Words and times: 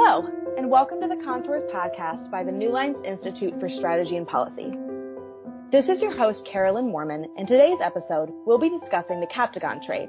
Hello, 0.00 0.30
and 0.56 0.70
welcome 0.70 1.00
to 1.00 1.08
the 1.08 1.16
Contours 1.16 1.64
podcast 1.64 2.30
by 2.30 2.44
the 2.44 2.52
New 2.52 2.70
Lines 2.70 3.00
Institute 3.02 3.58
for 3.58 3.68
Strategy 3.68 4.16
and 4.16 4.28
Policy. 4.28 4.72
This 5.72 5.88
is 5.88 6.00
your 6.00 6.16
host, 6.16 6.44
Carolyn 6.46 6.92
Moorman, 6.92 7.26
and 7.36 7.48
today's 7.48 7.80
episode 7.80 8.30
we'll 8.46 8.58
be 8.58 8.68
discussing 8.68 9.18
the 9.18 9.26
Captagon 9.26 9.84
trade 9.84 10.08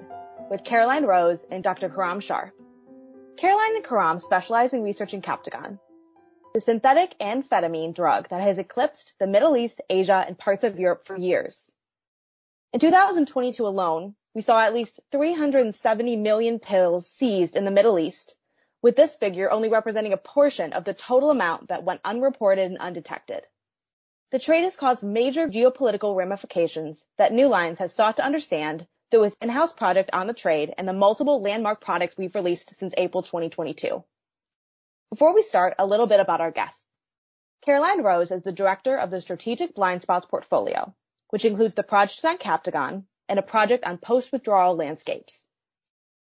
with 0.51 0.63
Caroline 0.63 1.05
Rose 1.05 1.43
and 1.49 1.63
Dr. 1.63 1.89
Karam 1.89 2.19
Shaar. 2.19 2.53
Caroline 3.37 3.77
and 3.77 3.83
Karam 3.83 4.19
specialize 4.19 4.73
in 4.73 4.83
researching 4.83 5.23
Captagon, 5.23 5.79
the 6.53 6.61
synthetic 6.61 7.17
amphetamine 7.19 7.95
drug 7.95 8.29
that 8.29 8.41
has 8.41 8.59
eclipsed 8.59 9.13
the 9.19 9.25
Middle 9.25 9.57
East, 9.57 9.81
Asia, 9.89 10.23
and 10.25 10.37
parts 10.37 10.63
of 10.63 10.79
Europe 10.79 11.07
for 11.07 11.17
years. 11.17 11.71
In 12.73 12.79
2022 12.79 13.65
alone, 13.65 14.13
we 14.35 14.41
saw 14.41 14.59
at 14.59 14.75
least 14.75 14.99
370 15.11 16.15
million 16.15 16.59
pills 16.59 17.09
seized 17.09 17.55
in 17.55 17.65
the 17.65 17.71
Middle 17.71 17.97
East 17.97 18.35
with 18.81 18.95
this 18.95 19.15
figure 19.15 19.51
only 19.51 19.69
representing 19.69 20.13
a 20.13 20.17
portion 20.17 20.73
of 20.73 20.85
the 20.85 20.93
total 20.93 21.29
amount 21.29 21.67
that 21.67 21.83
went 21.83 22.01
unreported 22.05 22.65
and 22.65 22.77
undetected. 22.77 23.43
The 24.31 24.39
trade 24.39 24.63
has 24.63 24.75
caused 24.75 25.03
major 25.03 25.47
geopolitical 25.47 26.15
ramifications 26.15 27.03
that 27.17 27.33
New 27.33 27.47
Lines 27.47 27.79
has 27.79 27.93
sought 27.93 28.17
to 28.17 28.25
understand 28.25 28.85
through 29.09 29.23
its 29.23 29.35
in-house 29.41 29.73
project 29.73 30.11
on 30.13 30.27
the 30.27 30.33
trade 30.33 30.73
and 30.77 30.87
the 30.87 30.93
multiple 30.93 31.41
landmark 31.41 31.81
products 31.81 32.15
we've 32.15 32.35
released 32.35 32.75
since 32.75 32.93
April 32.95 33.23
2022. 33.23 34.03
Before 35.09 35.33
we 35.33 35.41
start, 35.41 35.73
a 35.79 35.85
little 35.85 36.05
bit 36.05 36.19
about 36.19 36.41
our 36.41 36.51
guests. 36.51 36.85
Caroline 37.65 38.03
Rose 38.03 38.31
is 38.31 38.43
the 38.43 38.51
director 38.51 38.95
of 38.95 39.09
the 39.09 39.19
Strategic 39.19 39.73
Blind 39.73 40.03
Spots 40.03 40.27
portfolio, 40.27 40.93
which 41.31 41.45
includes 41.45 41.73
the 41.73 41.83
project 41.83 42.23
on 42.23 42.37
Captagon 42.37 43.03
and 43.27 43.39
a 43.39 43.43
project 43.43 43.83
on 43.83 43.97
post-withdrawal 43.97 44.75
landscapes. 44.75 45.47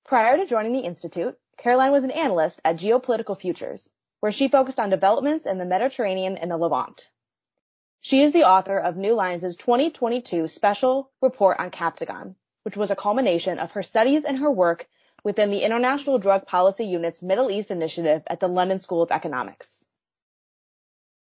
Prior 0.05 0.37
to 0.37 0.47
joining 0.47 0.73
the 0.73 0.79
Institute, 0.79 1.37
Caroline 1.61 1.91
was 1.91 2.03
an 2.03 2.09
analyst 2.09 2.59
at 2.65 2.77
Geopolitical 2.77 3.37
Futures, 3.37 3.87
where 4.19 4.31
she 4.31 4.47
focused 4.47 4.79
on 4.79 4.89
developments 4.89 5.45
in 5.45 5.59
the 5.59 5.65
Mediterranean 5.65 6.35
and 6.35 6.49
the 6.49 6.57
Levant. 6.57 7.07
She 7.99 8.23
is 8.23 8.31
the 8.31 8.45
author 8.45 8.79
of 8.79 8.97
New 8.97 9.13
Lines' 9.13 9.55
2022 9.57 10.47
special 10.47 11.11
report 11.21 11.59
on 11.59 11.69
Captagon, 11.69 12.33
which 12.63 12.75
was 12.75 12.89
a 12.89 12.95
culmination 12.95 13.59
of 13.59 13.73
her 13.73 13.83
studies 13.83 14.25
and 14.25 14.39
her 14.39 14.49
work 14.49 14.87
within 15.23 15.51
the 15.51 15.61
International 15.61 16.17
Drug 16.17 16.47
Policy 16.47 16.85
Unit's 16.85 17.21
Middle 17.21 17.51
East 17.51 17.69
Initiative 17.69 18.23
at 18.25 18.39
the 18.39 18.49
London 18.49 18.79
School 18.79 19.03
of 19.03 19.11
Economics. 19.11 19.85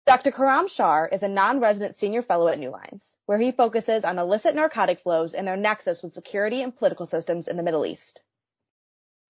Dr. 0.06 0.30
Karam 0.30 0.68
Shaar 0.68 1.08
is 1.08 1.24
a 1.24 1.28
non-resident 1.28 1.96
senior 1.96 2.22
fellow 2.22 2.46
at 2.46 2.60
New 2.60 2.70
Lines, 2.70 3.16
where 3.26 3.38
he 3.38 3.50
focuses 3.50 4.04
on 4.04 4.16
illicit 4.16 4.54
narcotic 4.54 5.00
flows 5.00 5.34
and 5.34 5.44
their 5.44 5.56
nexus 5.56 6.04
with 6.04 6.12
security 6.12 6.62
and 6.62 6.76
political 6.76 7.06
systems 7.06 7.48
in 7.48 7.56
the 7.56 7.64
Middle 7.64 7.84
East. 7.84 8.20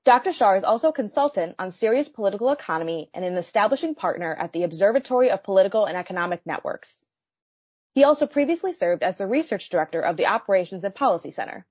Dr. 0.05 0.33
Shaar 0.33 0.57
is 0.57 0.65
also 0.65 0.89
a 0.89 0.95
consultant 0.95 1.57
on 1.59 1.71
Syria's 1.71 2.09
political 2.09 2.51
economy 2.51 3.11
and 3.13 3.23
an 3.23 3.37
establishing 3.37 3.95
partner 3.95 4.35
at 4.35 4.53
the 4.53 4.63
Observatory 4.63 5.31
of 5.31 5.43
Political 5.43 5.85
and 5.85 5.97
Economic 5.97 6.47
Networks. 6.47 7.05
He 7.95 8.05
also 8.05 8.27
previously 8.27 8.73
served 8.73 9.03
as 9.03 9.19
the 9.19 9.27
research 9.27 9.69
director 9.69 10.01
of 10.01 10.17
the 10.17 10.27
Operations 10.27 10.85
and 10.85 10.95
Policy 10.95 11.31
Center. 11.31 11.67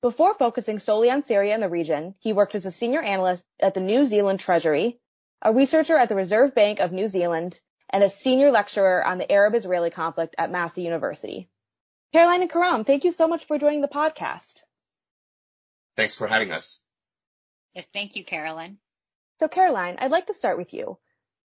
Before 0.00 0.34
focusing 0.34 0.78
solely 0.78 1.10
on 1.10 1.22
Syria 1.22 1.54
and 1.54 1.62
the 1.62 1.68
region, 1.68 2.14
he 2.20 2.32
worked 2.32 2.54
as 2.54 2.66
a 2.66 2.72
senior 2.72 3.02
analyst 3.02 3.44
at 3.58 3.74
the 3.74 3.80
New 3.80 4.04
Zealand 4.04 4.38
Treasury, 4.38 5.00
a 5.42 5.52
researcher 5.52 5.96
at 5.96 6.08
the 6.08 6.14
Reserve 6.14 6.54
Bank 6.54 6.78
of 6.78 6.92
New 6.92 7.08
Zealand, 7.08 7.58
and 7.90 8.04
a 8.04 8.10
senior 8.10 8.52
lecturer 8.52 9.04
on 9.04 9.18
the 9.18 9.30
Arab-Israeli 9.30 9.90
conflict 9.90 10.36
at 10.38 10.52
Massey 10.52 10.82
University. 10.82 11.50
Caroline 12.12 12.42
and 12.42 12.50
Karam, 12.50 12.84
thank 12.84 13.04
you 13.04 13.12
so 13.12 13.26
much 13.26 13.46
for 13.46 13.58
joining 13.58 13.80
the 13.80 13.88
podcast. 13.88 14.60
Thanks 15.96 16.16
for 16.16 16.28
having 16.28 16.52
us. 16.52 16.84
Yes, 17.74 17.86
thank 17.92 18.16
you, 18.16 18.24
Caroline. 18.24 18.78
So, 19.38 19.48
Caroline, 19.48 19.96
I'd 19.98 20.10
like 20.10 20.26
to 20.26 20.34
start 20.34 20.58
with 20.58 20.74
you. 20.74 20.98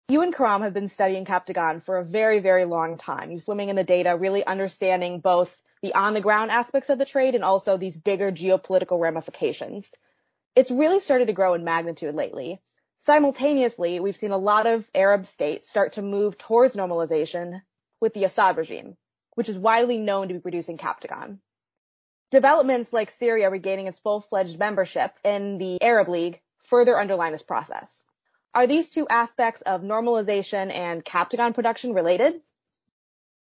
You 0.09 0.23
and 0.23 0.35
Karam 0.35 0.63
have 0.63 0.75
been 0.75 0.89
studying 0.89 1.25
Captagon 1.25 1.83
for 1.83 1.99
a 1.99 2.05
very, 2.05 2.39
very 2.39 2.65
long 2.65 2.99
time. 2.99 3.31
You're 3.31 3.41
swimming 3.41 3.69
in 3.69 3.77
the 3.77 3.85
data, 3.85 4.17
really 4.17 4.45
understanding 4.45 5.21
both 5.21 5.55
the 5.83 5.95
on 5.95 6.15
the 6.15 6.21
ground 6.21 6.51
aspects 6.51 6.91
of 6.91 6.99
the 6.99 7.05
trade 7.05 7.35
and 7.35 7.45
also 7.45 7.77
these 7.77 7.97
bigger 7.97 8.31
geopolitical 8.31 9.01
ramifications. 9.01 9.91
It's 10.57 10.71
really 10.71 11.01
started 11.01 11.27
to 11.27 11.33
grow 11.33 11.55
in 11.55 11.65
magnitude 11.65 12.15
lately. 12.15 12.61
Simultaneously, 12.99 14.01
we've 14.01 14.17
seen 14.17 14.31
a 14.31 14.39
lot 14.39 14.67
of 14.67 14.89
Arab 14.95 15.27
states 15.27 15.69
start 15.69 15.95
to 15.95 16.03
move 16.03 16.39
towards 16.39 16.77
normalization 16.77 17.61
with 18.01 18.15
the 18.15 18.25
Assad 18.25 18.57
regime, 18.57 18.97
which 19.35 19.49
is 19.49 19.59
widely 19.59 19.99
known 19.99 20.29
to 20.29 20.35
be 20.35 20.41
producing 20.41 20.79
Captagon. 20.79 21.39
Developments 22.35 22.93
like 22.93 23.11
Syria 23.11 23.49
regaining 23.49 23.87
its 23.87 24.01
full-fledged 24.01 24.59
membership 24.59 25.13
in 25.23 25.57
the 25.59 25.81
Arab 25.81 26.09
League 26.09 26.41
further 26.69 26.99
underline 26.99 27.31
this 27.31 27.45
process. 27.45 28.07
Are 28.53 28.67
these 28.67 28.91
two 28.91 29.07
aspects 29.09 29.61
of 29.61 29.83
normalization 29.83 30.75
and 30.75 31.05
Captagon 31.05 31.55
production 31.55 31.95
related? 31.95 32.41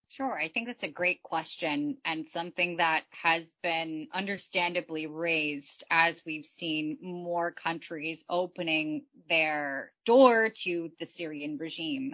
Sure. 0.09 0.37
I 0.37 0.49
think 0.49 0.67
that's 0.67 0.83
a 0.83 0.91
great 0.91 1.23
question 1.23 1.97
and 2.05 2.27
something 2.27 2.77
that 2.77 3.05
has 3.09 3.45
been 3.63 4.09
understandably 4.13 5.07
raised 5.07 5.83
as 5.89 6.21
we've 6.23 6.45
seen 6.45 6.99
more 7.01 7.51
countries 7.51 8.23
opening 8.29 9.05
their 9.27 9.91
door 10.05 10.51
to 10.65 10.91
the 10.99 11.07
Syrian 11.07 11.57
regime. 11.57 12.13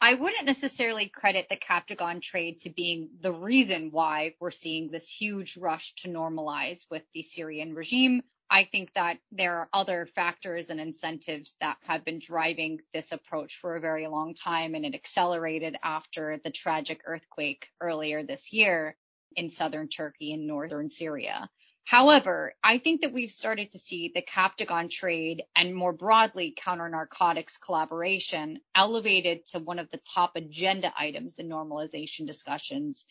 I 0.00 0.14
wouldn't 0.14 0.46
necessarily 0.46 1.08
credit 1.08 1.48
the 1.50 1.56
Captagon 1.56 2.22
trade 2.22 2.60
to 2.60 2.70
being 2.70 3.10
the 3.20 3.32
reason 3.32 3.90
why 3.90 4.34
we're 4.38 4.52
seeing 4.52 4.90
this 4.90 5.08
huge 5.08 5.56
rush 5.56 5.92
to 5.96 6.08
normalize 6.08 6.86
with 6.88 7.02
the 7.14 7.22
Syrian 7.22 7.74
regime. 7.74 8.22
I 8.48 8.64
think 8.64 8.94
that 8.94 9.18
there 9.32 9.56
are 9.56 9.68
other 9.72 10.06
factors 10.14 10.70
and 10.70 10.80
incentives 10.80 11.54
that 11.60 11.78
have 11.82 12.04
been 12.04 12.20
driving 12.20 12.80
this 12.94 13.10
approach 13.10 13.58
for 13.60 13.76
a 13.76 13.80
very 13.80 14.06
long 14.06 14.34
time, 14.34 14.74
and 14.74 14.86
it 14.86 14.94
accelerated 14.94 15.76
after 15.82 16.40
the 16.44 16.50
tragic 16.50 17.00
earthquake 17.04 17.66
earlier 17.80 18.22
this 18.22 18.52
year 18.52 18.96
in 19.34 19.50
southern 19.50 19.88
Turkey 19.88 20.32
and 20.32 20.46
northern 20.46 20.90
Syria. 20.90 21.50
However, 21.88 22.54
I 22.62 22.76
think 22.76 23.00
that 23.00 23.14
we've 23.14 23.32
started 23.32 23.72
to 23.72 23.78
see 23.78 24.12
the 24.14 24.20
Captagon 24.20 24.90
trade 24.90 25.44
and 25.56 25.74
more 25.74 25.94
broadly 25.94 26.54
counter 26.54 26.86
narcotics 26.86 27.56
collaboration 27.56 28.60
elevated 28.74 29.46
to 29.46 29.58
one 29.58 29.78
of 29.78 29.90
the 29.90 30.00
top 30.14 30.36
agenda 30.36 30.92
items 30.98 31.38
in 31.38 31.48
normalization 31.48 32.26
discussions 32.26 33.06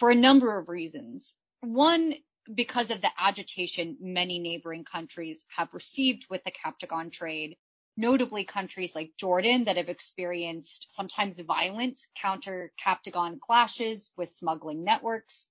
for 0.00 0.10
a 0.10 0.16
number 0.16 0.58
of 0.58 0.68
reasons. 0.68 1.34
One, 1.60 2.14
because 2.52 2.90
of 2.90 3.00
the 3.00 3.12
agitation 3.16 3.96
many 4.00 4.40
neighboring 4.40 4.82
countries 4.82 5.44
have 5.56 5.72
received 5.72 6.26
with 6.28 6.42
the 6.42 6.50
Captagon 6.50 7.12
trade, 7.12 7.56
notably 7.96 8.42
countries 8.42 8.96
like 8.96 9.12
Jordan 9.16 9.66
that 9.66 9.76
have 9.76 9.88
experienced 9.88 10.86
sometimes 10.88 11.38
violent 11.38 12.00
counter 12.20 12.72
Captagon 12.84 13.38
clashes 13.38 14.10
with 14.16 14.30
smuggling 14.30 14.82
networks, 14.82 15.46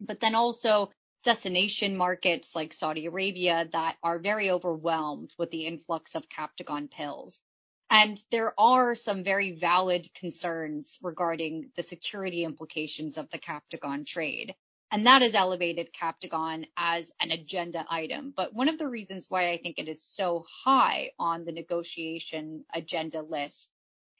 but 0.00 0.18
then 0.18 0.34
also 0.34 0.90
destination 1.26 1.96
markets 1.96 2.54
like 2.54 2.72
Saudi 2.72 3.06
Arabia 3.06 3.68
that 3.72 3.96
are 4.00 4.20
very 4.20 4.48
overwhelmed 4.48 5.34
with 5.36 5.50
the 5.50 5.66
influx 5.66 6.14
of 6.14 6.28
Captagon 6.28 6.88
pills. 6.88 7.40
And 7.90 8.22
there 8.30 8.54
are 8.56 8.94
some 8.94 9.24
very 9.24 9.58
valid 9.58 10.08
concerns 10.14 10.98
regarding 11.02 11.72
the 11.76 11.82
security 11.82 12.44
implications 12.44 13.18
of 13.18 13.28
the 13.30 13.38
Captagon 13.38 14.06
trade. 14.06 14.54
And 14.92 15.04
that 15.06 15.22
has 15.22 15.34
elevated 15.34 15.90
Captagon 15.92 16.66
as 16.76 17.10
an 17.20 17.32
agenda 17.32 17.84
item. 17.90 18.32
But 18.36 18.54
one 18.54 18.68
of 18.68 18.78
the 18.78 18.86
reasons 18.86 19.26
why 19.28 19.50
I 19.50 19.58
think 19.58 19.78
it 19.78 19.88
is 19.88 20.04
so 20.04 20.44
high 20.64 21.10
on 21.18 21.44
the 21.44 21.50
negotiation 21.50 22.64
agenda 22.72 23.22
list 23.22 23.68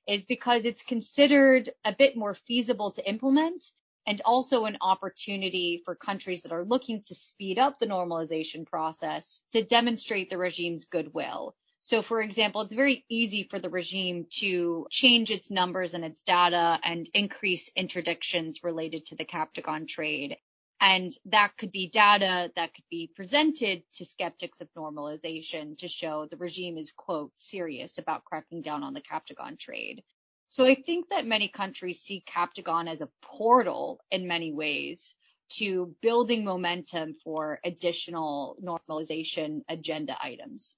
is 0.09 0.25
because 0.25 0.67
it's 0.67 0.83
considered 0.83 1.71
a 1.85 1.95
bit 1.95 2.17
more 2.17 2.35
feasible 2.35 2.91
to 2.93 3.09
implement 3.09 3.71
and 4.07 4.23
also 4.25 4.65
an 4.65 4.79
opportunity 4.81 5.83
for 5.85 5.95
countries 5.95 6.43
that 6.43 6.53
are 6.53 6.65
looking 6.65 7.03
to 7.03 7.15
speed 7.15 7.59
up 7.59 7.79
the 7.79 7.87
normalization 7.87 8.67
process 8.67 9.41
to 9.53 9.65
demonstrate 9.65 10.31
the 10.31 10.39
regime's 10.39 10.85
goodwill. 10.85 11.55
So, 11.83 12.03
for 12.03 12.21
example, 12.21 12.63
it's 12.63 12.75
very 12.75 13.05
easy 13.09 13.47
for 13.49 13.61
the 13.61 13.71
regime 13.71 14.27
to 14.39 14.89
change 14.91 15.31
its 15.31 15.53
numbers 15.53 15.95
and 15.95 16.05
its 16.05 16.21
data 16.23 16.81
and 16.83 17.09
increase 17.15 17.71
interdictions 17.79 18.65
related 18.65 19.07
to 19.07 19.15
the 19.15 19.25
Captagon 19.25 19.87
trade. 19.87 20.37
And 20.81 21.17
that 21.27 21.57
could 21.57 21.71
be 21.73 21.89
data 21.89 22.51
that 22.57 22.75
could 22.75 22.85
be 22.91 23.11
presented 23.15 23.83
to 23.95 24.05
skeptics 24.05 24.61
of 24.61 24.69
normalization 24.75 25.79
to 25.79 25.89
show 25.89 26.27
the 26.27 26.37
regime 26.37 26.77
is, 26.77 26.93
quote, 26.93 27.31
serious 27.37 27.99
about 27.99 28.25
cracking 28.25 28.63
down 28.63 28.83
on 28.83 28.93
the 28.93 29.01
Captagon 29.01 29.59
trade. 29.59 30.03
So 30.49 30.65
I 30.65 30.75
think 30.75 31.11
that 31.11 31.27
many 31.27 31.49
countries 31.49 32.01
see 32.01 32.25
Captagon 32.27 32.89
as 32.89 33.03
a 33.03 33.09
portal 33.23 34.01
in 34.11 34.27
many 34.27 34.53
ways 34.53 35.15
to 35.59 35.95
building 36.03 36.45
momentum 36.45 37.15
for 37.25 37.61
additional 37.65 38.57
normalization 38.63 39.61
agenda 39.69 40.17
items. 40.21 40.75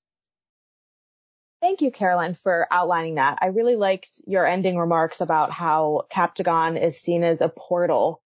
Thank 1.61 1.81
you, 1.81 1.91
Carolyn, 1.91 2.35
for 2.35 2.69
outlining 2.71 3.17
that. 3.17 3.39
I 3.41 3.47
really 3.47 3.77
liked 3.77 4.21
your 4.27 4.47
ending 4.47 4.77
remarks 4.77 5.21
about 5.21 5.51
how 5.51 6.03
Captagon 6.13 6.81
is 6.81 7.01
seen 7.01 7.25
as 7.25 7.41
a 7.41 7.49
portal 7.49 8.23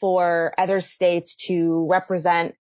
for 0.00 0.52
other 0.58 0.80
states 0.80 1.34
to 1.46 1.86
represent 1.88 2.56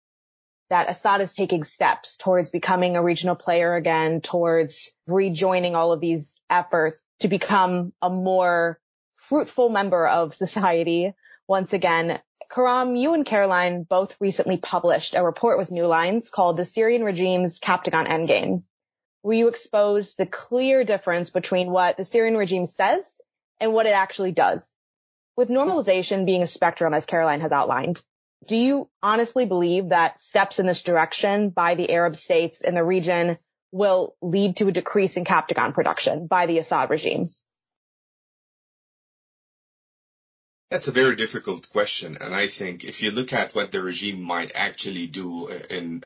that 0.71 0.89
Assad 0.89 1.21
is 1.21 1.33
taking 1.33 1.65
steps 1.65 2.17
towards 2.17 2.51
becoming 2.51 2.97
a 2.97 3.03
regional 3.03 3.35
player 3.35 3.75
again, 3.75 4.21
towards 4.21 4.93
rejoining 5.07 5.75
all 5.75 5.93
of 5.93 6.01
these 6.01 6.41
efforts 6.49 7.03
to 7.19 7.29
become 7.29 7.93
a 8.01 8.09
more 8.09 8.81
fruitful 9.29 9.69
member 9.69 10.07
of 10.07 10.35
society 10.35 11.13
once 11.49 11.73
again. 11.73 12.21
Karam, 12.53 12.97
you 12.97 13.15
and 13.15 13.27
Caroline 13.27 13.83
both 13.83 14.17
recently 14.21 14.57
published 14.57 15.15
a 15.15 15.25
report 15.25 15.59
with 15.59 15.73
New 15.73 15.87
Lines 15.87 16.31
called 16.31 16.57
The 16.57 16.65
Syrian 16.65 17.03
Regime's 17.03 17.59
Captagon 17.61 18.09
Endgame, 18.09 18.63
where 19.23 19.37
you 19.37 19.49
expose 19.49 20.15
the 20.15 20.27
clear 20.27 20.85
difference 20.85 21.31
between 21.31 21.71
what 21.71 21.97
the 21.97 22.05
Syrian 22.05 22.37
regime 22.37 22.67
says 22.67 23.21
and 23.61 23.73
what 23.73 23.87
it 23.87 23.95
actually 23.95 24.33
does. 24.33 24.67
With 25.37 25.49
normalization 25.49 26.27
being 26.27 26.43
a 26.43 26.47
spectrum, 26.47 26.95
as 26.95 27.07
Caroline 27.07 27.41
has 27.41 27.53
outlined, 27.53 28.03
do 28.47 28.57
you 28.57 28.89
honestly 29.03 29.45
believe 29.45 29.91
that 29.91 30.19
steps 30.21 30.59
in 30.59 30.67
this 30.67 30.83
direction 30.83 31.51
by 31.51 31.75
the 31.75 31.91
Arab 31.91 32.17
states 32.17 32.61
in 32.61 32.75
the 32.75 32.85
region 32.85 33.37
will 33.73 34.17
lead 34.21 34.57
to 34.57 34.69
a 34.69 34.73
decrease 34.73 35.17
in 35.17 35.25
Captagon 35.25 35.75
production 35.75 36.27
by 36.27 36.47
the 36.47 36.59
Assad 36.59 36.91
regime? 36.91 37.27
That's 40.71 40.89
a 40.89 40.93
very 40.93 41.17
difficult 41.17 41.71
question. 41.71 42.17
And 42.21 42.35
I 42.35 42.47
think 42.47 42.85
if 42.85 43.03
you 43.03 43.11
look 43.11 43.33
at 43.33 43.55
what 43.55 43.73
the 43.73 43.83
regime 43.83 44.23
might 44.23 44.53
actually 44.55 45.09
do 45.09 45.49
uh, 45.49 45.59
and 45.71 46.05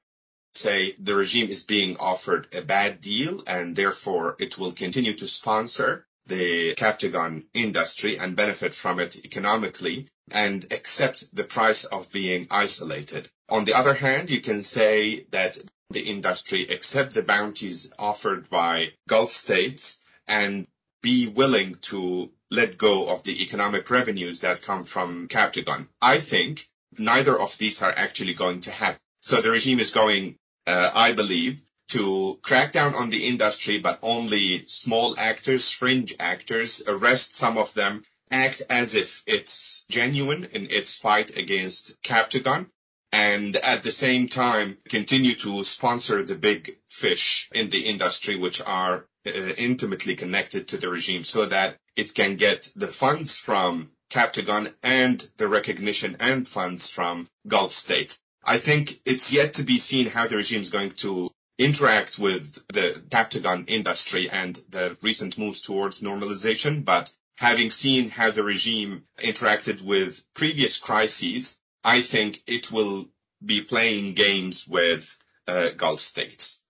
say 0.55 0.95
the 0.99 1.17
regime 1.17 1.49
is 1.49 1.65
being 1.65 1.97
offered 1.99 2.49
a 2.55 2.63
bad 2.63 3.01
deal 3.01 3.43
and 3.47 3.77
therefore 3.77 4.37
it 4.39 4.57
will 4.57 4.73
continue 4.73 5.13
to 5.15 5.27
sponsor 5.27 6.07
the 6.27 6.75
Captagon 6.77 7.45
industry 7.53 8.19
and 8.19 8.37
benefit 8.37 8.73
from 8.73 9.01
it 9.01 9.25
economically 9.25 10.07
and 10.33 10.65
accept 10.73 11.35
the 11.35 11.45
price 11.45 11.85
of 11.85 12.11
being 12.13 12.47
isolated. 12.51 13.29
On 13.49 13.65
the 13.65 13.75
other 13.75 13.95
hand, 13.95 14.31
you 14.31 14.41
can 14.41 14.63
say 14.63 15.27
that 15.31 15.59
the 15.91 16.01
industry 16.01 16.63
accept 16.63 17.15
the 17.15 17.23
bounties 17.23 17.93
offered 17.99 18.49
by 18.49 18.89
Gulf 19.09 19.31
states 19.31 20.03
and 20.27 20.67
be 21.03 21.29
willing 21.29 21.75
to 21.75 22.33
let 22.51 22.79
go 22.79 23.09
of 23.09 23.23
the 23.25 23.43
economic 23.43 23.91
revenues 23.91 24.41
that 24.41 24.63
come 24.63 24.85
from 24.85 25.29
Captagon. 25.29 25.89
I 26.01 26.19
think 26.19 26.67
neither 26.99 27.39
of 27.39 27.59
these 27.59 27.83
are 27.83 27.93
actually 27.95 28.35
going 28.35 28.61
to 28.63 28.71
happen. 28.71 29.01
So 29.21 29.41
the 29.41 29.51
regime 29.51 29.81
is 29.81 29.91
going, 29.91 30.37
uh, 30.67 30.91
I 30.95 31.13
believe, 31.13 31.61
to 31.89 32.39
crack 32.43 32.73
down 32.73 32.95
on 32.95 33.11
the 33.11 33.27
industry, 33.27 33.79
but 33.79 33.99
only 34.03 34.65
small 34.67 35.19
actors, 35.19 35.71
fringe 35.71 36.15
actors, 36.19 36.83
arrest 36.87 37.35
some 37.35 37.59
of 37.59 37.75
them, 37.75 38.03
act 38.35 38.63
as 38.69 38.97
if 38.97 39.23
it's 39.27 39.85
genuine 39.89 40.45
in 40.53 40.67
its 40.71 40.99
fight 40.99 41.37
against 41.39 42.03
Captagon, 42.03 42.69
and 43.13 43.55
at 43.57 43.85
the 43.85 43.93
same 43.93 44.29
time 44.29 44.77
continue 44.89 45.35
to 45.35 45.63
sponsor 45.63 46.23
the 46.25 46.35
big 46.35 46.77
fish 46.89 47.49
in 47.55 47.71
the 47.71 47.87
industry, 47.87 48.35
which 48.35 48.61
are 48.61 49.07
uh, 49.27 49.31
intimately 49.57 50.17
connected 50.17 50.69
to 50.69 50.77
the 50.79 50.91
regime 50.91 51.23
so 51.23 51.47
that 51.47 51.77
it 51.97 52.13
can 52.13 52.35
get 52.35 52.71
the 52.75 52.89
funds 52.89 53.39
from 53.39 53.91
Captagon 54.11 54.73
and 54.83 55.27
the 55.37 55.49
recognition 55.49 56.17
and 56.19 56.47
funds 56.47 56.91
from 56.91 57.29
Gulf 57.47 57.73
states. 57.73 58.21
I 58.43 58.59
think 58.59 59.01
it's 59.07 59.33
yet 59.33 59.55
to 59.55 59.63
be 59.63 59.79
seen 59.79 60.07
how 60.07 60.27
the 60.27 60.37
regime 60.37 60.61
is 60.61 60.71
going 60.71 60.91
to 61.05 61.31
interact 61.59 62.19
with 62.19 62.55
the 62.69 63.01
Captagon 63.11 63.69
industry 63.69 64.29
and 64.29 64.57
the 64.71 64.97
recent 65.03 65.39
moves 65.39 65.63
towards 65.63 66.03
normalization. 66.03 66.85
But 66.85 67.11
having 67.37 67.71
seen 67.71 68.09
how 68.09 68.31
the 68.31 68.43
regime 68.43 69.05
interacted 69.19 69.83
with 69.83 70.23
previous 70.35 70.79
crises, 70.79 71.59
I 71.83 72.01
think 72.01 72.43
it 72.47 72.71
will 72.71 73.07
be 73.45 73.61
playing 73.61 74.15
games 74.15 74.67
with 74.67 75.19
uh, 75.47 75.71
Gulf 75.77 76.01
states. 76.01 76.63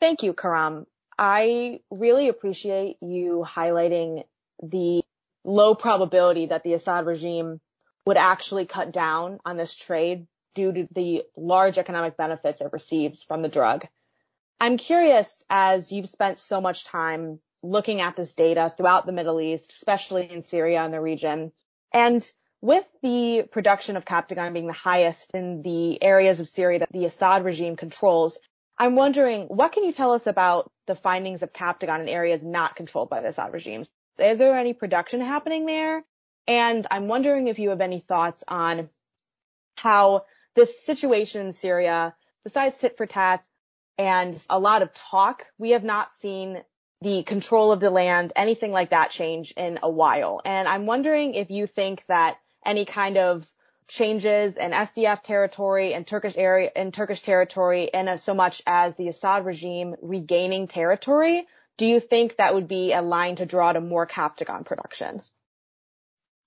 Thank 0.00 0.22
you, 0.22 0.32
Karam. 0.32 0.86
I 1.18 1.80
really 1.90 2.28
appreciate 2.28 2.96
you 3.00 3.44
highlighting 3.46 4.24
the 4.62 5.02
low 5.44 5.74
probability 5.74 6.46
that 6.46 6.64
the 6.64 6.74
Assad 6.74 7.06
regime 7.06 7.60
would 8.06 8.16
actually 8.16 8.66
cut 8.66 8.92
down 8.92 9.38
on 9.44 9.56
this 9.56 9.74
trade 9.74 10.26
due 10.54 10.72
to 10.72 10.88
the 10.92 11.22
large 11.36 11.78
economic 11.78 12.16
benefits 12.16 12.60
it 12.60 12.72
receives 12.72 13.22
from 13.22 13.42
the 13.42 13.48
drug. 13.48 13.86
I'm 14.60 14.76
curious, 14.76 15.42
as 15.48 15.92
you've 15.92 16.08
spent 16.08 16.38
so 16.38 16.60
much 16.60 16.84
time 16.84 17.40
looking 17.62 18.00
at 18.00 18.16
this 18.16 18.32
data 18.32 18.72
throughout 18.76 19.06
the 19.06 19.12
Middle 19.12 19.40
East, 19.40 19.72
especially 19.72 20.30
in 20.30 20.42
Syria 20.42 20.82
and 20.82 20.92
the 20.92 21.00
region, 21.00 21.52
and 21.92 22.28
with 22.60 22.86
the 23.02 23.42
production 23.50 23.96
of 23.96 24.04
Captagon 24.04 24.52
being 24.52 24.68
the 24.68 24.72
highest 24.72 25.32
in 25.34 25.62
the 25.62 26.00
areas 26.02 26.38
of 26.38 26.48
Syria 26.48 26.78
that 26.78 26.92
the 26.92 27.06
Assad 27.06 27.44
regime 27.44 27.76
controls, 27.76 28.38
I'm 28.78 28.94
wondering, 28.94 29.46
what 29.46 29.72
can 29.72 29.84
you 29.84 29.92
tell 29.92 30.12
us 30.12 30.26
about 30.26 30.70
the 30.86 30.94
findings 30.94 31.42
of 31.42 31.52
Captagon 31.52 32.00
in 32.00 32.08
areas 32.08 32.44
not 32.44 32.76
controlled 32.76 33.10
by 33.10 33.20
the 33.20 33.28
Assad 33.28 33.52
regime? 33.52 33.84
Is 34.18 34.38
there 34.38 34.56
any 34.56 34.74
production 34.74 35.20
happening 35.20 35.66
there? 35.66 36.04
And 36.46 36.86
I'm 36.90 37.08
wondering 37.08 37.48
if 37.48 37.58
you 37.58 37.70
have 37.70 37.80
any 37.80 37.98
thoughts 37.98 38.44
on 38.46 38.88
how 39.76 40.24
this 40.54 40.84
situation 40.84 41.46
in 41.46 41.52
Syria, 41.52 42.14
besides 42.44 42.76
tit 42.76 42.96
for 42.96 43.06
tat 43.06 43.44
and 43.98 44.38
a 44.48 44.58
lot 44.58 44.82
of 44.82 44.92
talk, 44.92 45.46
we 45.58 45.70
have 45.70 45.84
not 45.84 46.12
seen 46.12 46.62
the 47.02 47.22
control 47.22 47.72
of 47.72 47.80
the 47.80 47.90
land, 47.90 48.32
anything 48.36 48.72
like 48.72 48.90
that 48.90 49.10
change 49.10 49.52
in 49.56 49.78
a 49.82 49.90
while. 49.90 50.40
And 50.44 50.68
I'm 50.68 50.86
wondering 50.86 51.34
if 51.34 51.50
you 51.50 51.66
think 51.66 52.04
that 52.06 52.38
any 52.64 52.84
kind 52.84 53.18
of 53.18 53.50
changes 53.88 54.56
in 54.56 54.70
SDF 54.70 55.22
territory 55.22 55.94
and 55.94 56.06
Turkish 56.06 56.36
area 56.36 56.70
in 56.74 56.92
Turkish 56.92 57.20
territory 57.20 57.92
and 57.92 58.08
as 58.08 58.22
so 58.22 58.34
much 58.34 58.62
as 58.66 58.94
the 58.94 59.08
Assad 59.08 59.44
regime 59.44 59.96
regaining 60.00 60.68
territory, 60.68 61.46
do 61.76 61.86
you 61.86 62.00
think 62.00 62.36
that 62.36 62.54
would 62.54 62.68
be 62.68 62.92
a 62.92 63.02
line 63.02 63.36
to 63.36 63.46
draw 63.46 63.72
to 63.72 63.80
more 63.80 64.06
Captagon 64.06 64.64
production? 64.64 65.20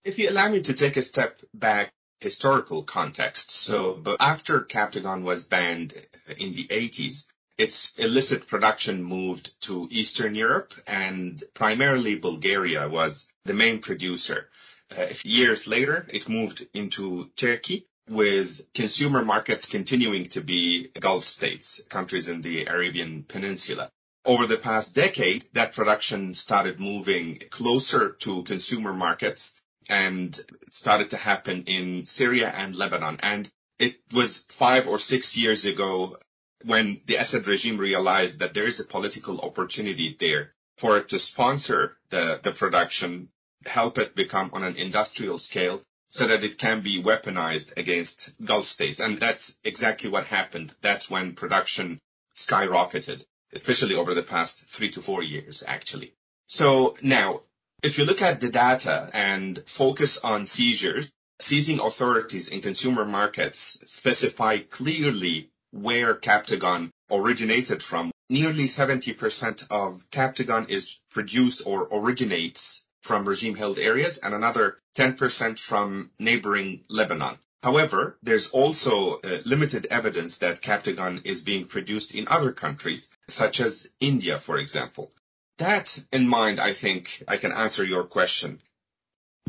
If 0.03 0.19
you 0.19 0.29
allow 0.29 0.49
me 0.49 0.61
to 0.61 0.73
take 0.73 0.97
a 0.97 1.01
step 1.01 1.39
back 1.53 1.91
historical 2.21 2.83
context. 2.83 3.51
So, 3.51 3.93
but 3.93 4.17
after 4.19 4.61
Captagon 4.61 5.23
was 5.23 5.45
banned 5.45 5.93
in 6.39 6.53
the 6.53 6.65
80s, 6.67 7.27
its 7.57 7.95
illicit 7.97 8.47
production 8.47 9.03
moved 9.03 9.59
to 9.61 9.87
Eastern 9.89 10.35
Europe 10.35 10.73
and 10.87 11.41
primarily 11.53 12.15
Bulgaria 12.15 12.87
was 12.89 13.31
the 13.45 13.53
main 13.53 13.79
producer. 13.79 14.49
Uh, 14.97 15.07
years 15.23 15.67
later, 15.67 16.05
it 16.09 16.29
moved 16.29 16.67
into 16.73 17.29
Turkey 17.35 17.87
with 18.09 18.61
consumer 18.73 19.23
markets 19.23 19.67
continuing 19.67 20.25
to 20.25 20.41
be 20.41 20.89
Gulf 20.99 21.23
states, 21.23 21.81
countries 21.89 22.27
in 22.27 22.41
the 22.41 22.65
Arabian 22.65 23.23
Peninsula. 23.23 23.89
Over 24.25 24.47
the 24.47 24.57
past 24.57 24.95
decade, 24.95 25.45
that 25.53 25.73
production 25.73 26.35
started 26.35 26.79
moving 26.79 27.39
closer 27.49 28.11
to 28.21 28.43
consumer 28.43 28.93
markets 28.93 29.59
and 29.89 30.39
started 30.71 31.11
to 31.11 31.17
happen 31.17 31.63
in 31.67 32.05
Syria 32.05 32.51
and 32.55 32.75
Lebanon. 32.75 33.17
And 33.21 33.49
it 33.79 33.99
was 34.13 34.39
five 34.39 34.87
or 34.87 34.99
six 34.99 35.37
years 35.37 35.65
ago 35.65 36.17
when 36.65 36.99
the 37.05 37.15
Assad 37.15 37.47
regime 37.47 37.77
realized 37.77 38.39
that 38.39 38.53
there 38.53 38.65
is 38.65 38.79
a 38.79 38.85
political 38.85 39.41
opportunity 39.41 40.15
there 40.19 40.53
for 40.77 40.97
it 40.97 41.09
to 41.09 41.19
sponsor 41.19 41.97
the, 42.09 42.39
the 42.43 42.51
production, 42.51 43.29
help 43.65 43.97
it 43.97 44.15
become 44.15 44.49
on 44.53 44.63
an 44.63 44.75
industrial 44.75 45.37
scale 45.37 45.81
so 46.07 46.27
that 46.27 46.43
it 46.43 46.57
can 46.57 46.81
be 46.81 47.01
weaponized 47.01 47.77
against 47.77 48.31
Gulf 48.45 48.65
states. 48.65 48.99
And 48.99 49.19
that's 49.19 49.59
exactly 49.63 50.09
what 50.09 50.25
happened. 50.25 50.73
That's 50.81 51.09
when 51.09 51.33
production 51.33 51.99
skyrocketed, 52.35 53.23
especially 53.53 53.95
over 53.95 54.13
the 54.13 54.23
past 54.23 54.65
three 54.67 54.89
to 54.91 55.01
four 55.01 55.23
years, 55.23 55.63
actually. 55.67 56.13
So 56.47 56.95
now 57.01 57.41
if 57.83 57.97
you 57.97 58.05
look 58.05 58.21
at 58.21 58.39
the 58.39 58.49
data 58.49 59.09
and 59.13 59.59
focus 59.67 60.19
on 60.23 60.45
seizures, 60.45 61.11
seizing 61.39 61.79
authorities 61.79 62.49
in 62.49 62.61
consumer 62.61 63.05
markets 63.05 63.79
specify 63.85 64.57
clearly 64.57 65.51
where 65.75 66.15
Captagon 66.15 66.89
originated 67.11 67.83
from. 67.83 68.11
Nearly 68.29 68.65
70% 68.65 69.67
of 69.69 70.09
Captagon 70.09 70.69
is 70.69 70.99
produced 71.11 71.61
or 71.65 71.87
originates 71.91 72.87
from 73.03 73.27
regime-held 73.27 73.77
areas 73.77 74.17
and 74.17 74.33
another 74.33 74.79
10% 74.97 75.59
from 75.59 76.09
neighboring 76.19 76.83
Lebanon. 76.89 77.37
However, 77.61 78.17
there's 78.23 78.49
also 78.49 79.19
uh, 79.19 79.39
limited 79.45 79.87
evidence 79.91 80.39
that 80.39 80.61
Captagon 80.61 81.25
is 81.25 81.43
being 81.43 81.65
produced 81.65 82.15
in 82.15 82.27
other 82.27 82.51
countries, 82.51 83.09
such 83.27 83.59
as 83.59 83.91
India, 83.99 84.39
for 84.39 84.57
example 84.57 85.11
that 85.57 85.99
in 86.11 86.27
mind, 86.27 86.59
I 86.59 86.73
think 86.73 87.23
I 87.27 87.37
can 87.37 87.51
answer 87.51 87.83
your 87.83 88.03
question. 88.03 88.61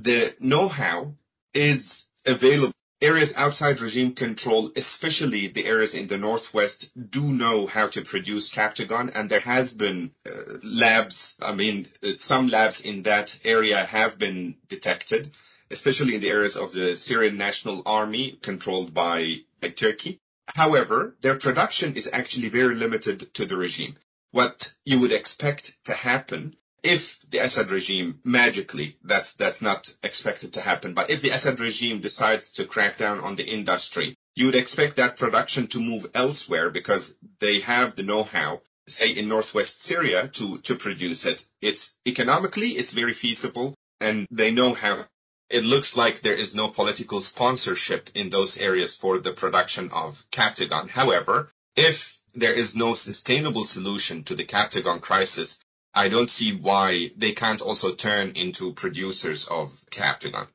The 0.00 0.34
know-how 0.40 1.14
is 1.54 2.08
available. 2.26 2.74
Areas 3.02 3.36
outside 3.36 3.80
regime 3.80 4.14
control, 4.14 4.72
especially 4.74 5.48
the 5.48 5.66
areas 5.66 5.94
in 5.94 6.06
the 6.06 6.16
northwest, 6.16 6.90
do 7.10 7.22
know 7.22 7.66
how 7.66 7.88
to 7.88 8.00
produce 8.00 8.50
Captagon, 8.50 9.14
and 9.14 9.28
there 9.28 9.40
has 9.40 9.74
been 9.74 10.14
uh, 10.26 10.54
labs. 10.62 11.36
I 11.42 11.54
mean, 11.54 11.86
uh, 12.02 12.12
some 12.18 12.48
labs 12.48 12.80
in 12.80 13.02
that 13.02 13.38
area 13.44 13.76
have 13.76 14.18
been 14.18 14.56
detected, 14.68 15.30
especially 15.70 16.14
in 16.14 16.22
the 16.22 16.30
areas 16.30 16.56
of 16.56 16.72
the 16.72 16.96
Syrian 16.96 17.36
National 17.36 17.82
Army 17.84 18.38
controlled 18.40 18.94
by, 18.94 19.40
by 19.60 19.68
Turkey. 19.68 20.18
However, 20.54 21.14
their 21.20 21.36
production 21.36 21.96
is 21.96 22.10
actually 22.10 22.48
very 22.48 22.76
limited 22.76 23.34
to 23.34 23.44
the 23.44 23.58
regime. 23.58 23.94
What 24.30 24.72
you 24.86 25.00
would 25.00 25.12
expect 25.12 25.76
to 25.84 25.92
happen 25.92 26.56
if 26.86 27.18
the 27.30 27.38
Assad 27.38 27.70
regime 27.70 28.20
magically, 28.24 28.96
that's, 29.02 29.34
that's 29.34 29.60
not 29.60 29.92
expected 30.02 30.52
to 30.52 30.60
happen, 30.60 30.94
but 30.94 31.10
if 31.10 31.20
the 31.20 31.30
Assad 31.30 31.58
regime 31.58 32.00
decides 32.00 32.52
to 32.52 32.64
crack 32.64 32.96
down 32.96 33.18
on 33.20 33.36
the 33.36 33.46
industry, 33.46 34.14
you 34.36 34.46
would 34.46 34.54
expect 34.54 34.96
that 34.96 35.18
production 35.18 35.66
to 35.68 35.80
move 35.80 36.06
elsewhere 36.14 36.70
because 36.70 37.18
they 37.40 37.60
have 37.60 37.96
the 37.96 38.04
know-how, 38.04 38.60
say 38.86 39.10
in 39.10 39.28
northwest 39.28 39.82
Syria 39.82 40.28
to, 40.28 40.58
to 40.58 40.76
produce 40.76 41.26
it. 41.26 41.44
It's 41.60 41.96
economically, 42.06 42.68
it's 42.68 42.92
very 42.92 43.12
feasible 43.14 43.74
and 44.00 44.26
they 44.30 44.52
know 44.52 44.74
how 44.74 45.04
it 45.50 45.64
looks 45.64 45.96
like 45.96 46.20
there 46.20 46.34
is 46.34 46.54
no 46.54 46.68
political 46.68 47.22
sponsorship 47.22 48.10
in 48.14 48.30
those 48.30 48.58
areas 48.58 48.96
for 48.96 49.18
the 49.18 49.32
production 49.32 49.90
of 49.92 50.24
Captagon. 50.30 50.90
However, 50.90 51.50
if 51.76 52.20
there 52.34 52.52
is 52.52 52.76
no 52.76 52.94
sustainable 52.94 53.64
solution 53.64 54.24
to 54.24 54.34
the 54.34 54.44
Captagon 54.44 55.00
crisis, 55.00 55.60
I 55.96 56.10
don't 56.10 56.28
see 56.28 56.54
why 56.54 57.08
they 57.16 57.32
can't 57.32 57.62
also 57.62 57.94
turn 57.94 58.32
into 58.36 58.74
producers 58.74 59.48
of 59.48 59.70
Captagon. 59.90 60.46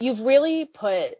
You've 0.00 0.20
really 0.20 0.66
put 0.66 1.14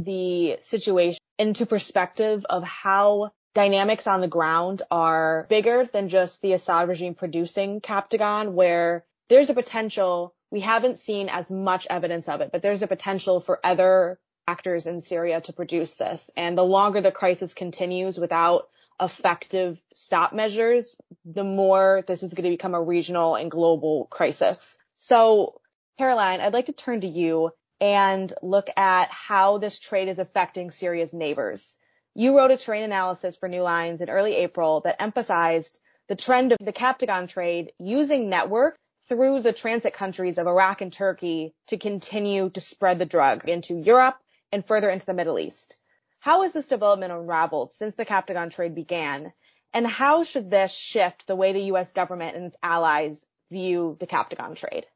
the 0.00 0.56
situation 0.60 1.20
into 1.38 1.64
perspective 1.64 2.44
of 2.50 2.64
how 2.64 3.30
dynamics 3.54 4.08
on 4.08 4.20
the 4.20 4.26
ground 4.26 4.82
are 4.90 5.46
bigger 5.48 5.84
than 5.84 6.08
just 6.08 6.42
the 6.42 6.54
Assad 6.54 6.88
regime 6.88 7.14
producing 7.14 7.80
Captagon, 7.80 8.52
where 8.52 9.04
there's 9.28 9.48
a 9.48 9.54
potential, 9.54 10.34
we 10.50 10.58
haven't 10.58 10.98
seen 10.98 11.28
as 11.28 11.48
much 11.48 11.86
evidence 11.88 12.28
of 12.28 12.40
it, 12.40 12.50
but 12.50 12.62
there's 12.62 12.82
a 12.82 12.88
potential 12.88 13.38
for 13.38 13.60
other 13.64 14.18
actors 14.48 14.86
in 14.86 15.00
Syria 15.00 15.40
to 15.42 15.52
produce 15.52 15.94
this. 15.94 16.30
And 16.36 16.58
the 16.58 16.64
longer 16.64 17.00
the 17.00 17.12
crisis 17.12 17.54
continues 17.54 18.18
without 18.18 18.68
effective 19.00 19.80
stop 19.94 20.32
measures, 20.32 20.96
the 21.24 21.44
more 21.44 22.02
this 22.06 22.22
is 22.22 22.32
going 22.32 22.44
to 22.44 22.56
become 22.56 22.74
a 22.74 22.82
regional 22.82 23.34
and 23.34 23.50
global 23.50 24.06
crisis. 24.10 24.78
So, 24.96 25.60
Caroline, 25.98 26.40
I'd 26.40 26.52
like 26.52 26.66
to 26.66 26.72
turn 26.72 27.00
to 27.02 27.08
you 27.08 27.50
and 27.80 28.32
look 28.42 28.68
at 28.76 29.10
how 29.10 29.58
this 29.58 29.78
trade 29.78 30.08
is 30.08 30.18
affecting 30.18 30.70
Syria's 30.70 31.12
neighbors. 31.12 31.78
You 32.14 32.36
wrote 32.36 32.52
a 32.52 32.56
trade 32.56 32.84
analysis 32.84 33.36
for 33.36 33.48
New 33.48 33.62
Lines 33.62 34.00
in 34.00 34.08
early 34.08 34.36
April 34.36 34.80
that 34.82 35.02
emphasized 35.02 35.78
the 36.08 36.14
trend 36.14 36.52
of 36.52 36.58
the 36.60 36.72
Captagon 36.72 37.28
trade 37.28 37.72
using 37.78 38.28
network 38.28 38.76
through 39.08 39.40
the 39.40 39.52
transit 39.52 39.94
countries 39.94 40.38
of 40.38 40.46
Iraq 40.46 40.80
and 40.80 40.92
Turkey 40.92 41.54
to 41.68 41.76
continue 41.76 42.50
to 42.50 42.60
spread 42.60 42.98
the 42.98 43.06
drug 43.06 43.48
into 43.48 43.74
Europe 43.74 44.16
and 44.52 44.64
further 44.64 44.88
into 44.88 45.06
the 45.06 45.14
Middle 45.14 45.38
East. 45.38 45.78
How 46.24 46.40
has 46.40 46.54
this 46.54 46.64
development 46.64 47.12
unraveled 47.12 47.74
since 47.74 47.94
the 47.96 48.06
Captagon 48.06 48.50
trade 48.50 48.74
began? 48.74 49.34
And 49.74 49.86
how 49.86 50.24
should 50.24 50.50
this 50.50 50.72
shift 50.72 51.26
the 51.26 51.36
way 51.36 51.52
the 51.52 51.64
U.S. 51.64 51.92
government 51.92 52.34
and 52.34 52.46
its 52.46 52.56
allies 52.62 53.22
view 53.50 53.98
the 54.00 54.06
Captagon 54.06 54.56
trade? 54.56 54.86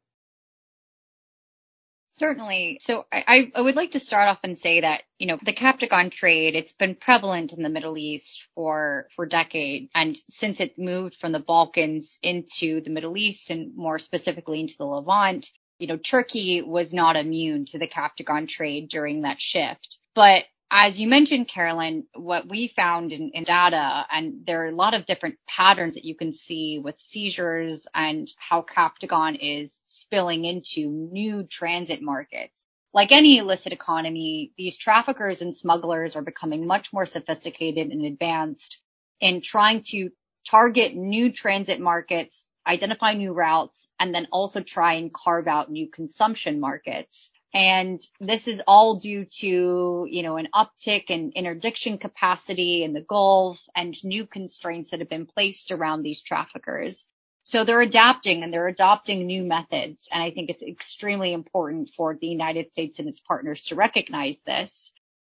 Certainly. 2.13 2.81
So 2.81 3.05
I, 3.13 3.53
I 3.55 3.61
would 3.61 3.77
like 3.77 3.91
to 3.91 4.01
start 4.01 4.31
off 4.31 4.39
and 4.43 4.57
say 4.57 4.81
that, 4.81 5.03
you 5.19 5.27
know, 5.27 5.39
the 5.45 5.53
Captagon 5.53 6.11
trade, 6.11 6.55
it's 6.55 6.73
been 6.73 6.95
prevalent 6.95 7.53
in 7.53 7.63
the 7.63 7.69
Middle 7.69 7.99
East 7.99 8.47
for, 8.55 9.09
for 9.15 9.27
decades. 9.27 9.91
And 9.95 10.17
since 10.31 10.61
it 10.61 10.79
moved 10.79 11.17
from 11.17 11.33
the 11.33 11.41
Balkans 11.41 12.19
into 12.23 12.81
the 12.81 12.91
Middle 12.91 13.19
East 13.19 13.51
and 13.51 13.77
more 13.77 13.99
specifically 13.99 14.61
into 14.61 14.79
the 14.79 14.87
Levant, 14.87 15.51
you 15.79 15.89
know, 15.89 15.99
Turkey 15.99 16.63
was 16.63 16.95
not 16.95 17.17
immune 17.17 17.67
to 17.67 17.79
the 17.79 17.87
Captagon 17.87 18.49
trade 18.49 18.89
during 18.89 19.23
that 19.23 19.43
shift. 19.43 19.99
But 20.15 20.45
as 20.71 20.99
you 21.01 21.09
mentioned, 21.09 21.49
Carolyn, 21.49 22.05
what 22.15 22.47
we 22.49 22.69
found 22.77 23.13
in, 23.13 23.31
in, 23.33 23.45
data, 23.45 24.07
and 24.11 24.45
there 24.47 24.65
are 24.65 24.69
a 24.69 24.75
lot 24.75 24.93
of 24.95 25.07
different 25.07 25.37
patterns 25.47 25.95
that 25.95 26.05
you 26.05 26.15
can 26.15 26.33
see 26.33 26.79
with 26.79 27.01
seizures 27.01 27.87
and 27.95 28.31
how 28.39 28.63
Captagon 28.63 29.39
is 29.41 29.81
spilling 29.87 30.45
into 30.45 30.89
new 30.91 31.45
transit 31.45 32.03
markets. 32.03 32.67
Like 32.93 33.13
any 33.13 33.39
illicit 33.39 33.73
economy, 33.73 34.53
these 34.59 34.77
traffickers 34.77 35.41
and 35.41 35.57
smugglers 35.57 36.17
are 36.17 36.23
becoming 36.23 36.67
much 36.67 36.93
more 36.93 37.07
sophisticated 37.07 37.89
and 37.91 38.05
advanced 38.05 38.81
in 39.21 39.41
trying 39.41 39.83
to 39.85 40.11
target 40.47 40.95
new 40.95 41.33
transit 41.33 41.81
markets, 41.81 42.45
identify 42.67 43.15
new 43.15 43.33
routes, 43.33 43.89
and 43.99 44.15
then 44.15 44.29
also 44.33 44.61
try 44.61 44.95
and 44.95 45.13
carve 45.15 45.47
out 45.49 45.71
new 45.71 45.89
consumption 45.91 46.61
markets. 46.61 47.31
And 47.55 48.03
this 48.21 48.47
is 48.47 48.63
all 48.67 48.97
due 48.97 49.25
to, 49.41 50.07
you 50.11 50.23
know, 50.23 50.37
an 50.37 50.49
uptick 50.55 51.05
in 51.09 51.33
interdiction 51.35 51.99
capacity 51.99 52.85
in 52.85 52.93
the 52.93 53.01
Gulf 53.01 53.59
and 53.75 53.97
new 54.05 54.27
constraints 54.27 54.91
that 54.91 55.01
have 55.01 55.09
been 55.09 55.27
placed 55.27 55.71
around 55.71 56.03
these 56.03 56.21
traffickers. 56.21 57.09
So 57.45 57.65
they're 57.65 57.81
adapting 57.81 58.43
and 58.43 58.53
they're 58.53 58.69
adopting 58.69 59.27
new 59.27 59.43
methods. 59.43 60.09
And 60.13 60.23
I 60.23 60.31
think 60.31 60.51
it's 60.51 60.63
extremely 60.63 61.33
important 61.33 61.91
for 61.97 62.15
the 62.15 62.27
United 62.27 62.71
States 62.73 62.99
and 62.99 63.09
its 63.09 63.21
partners 63.21 63.65
to 63.67 63.75
recognize 63.75 64.43
this. 64.43 64.93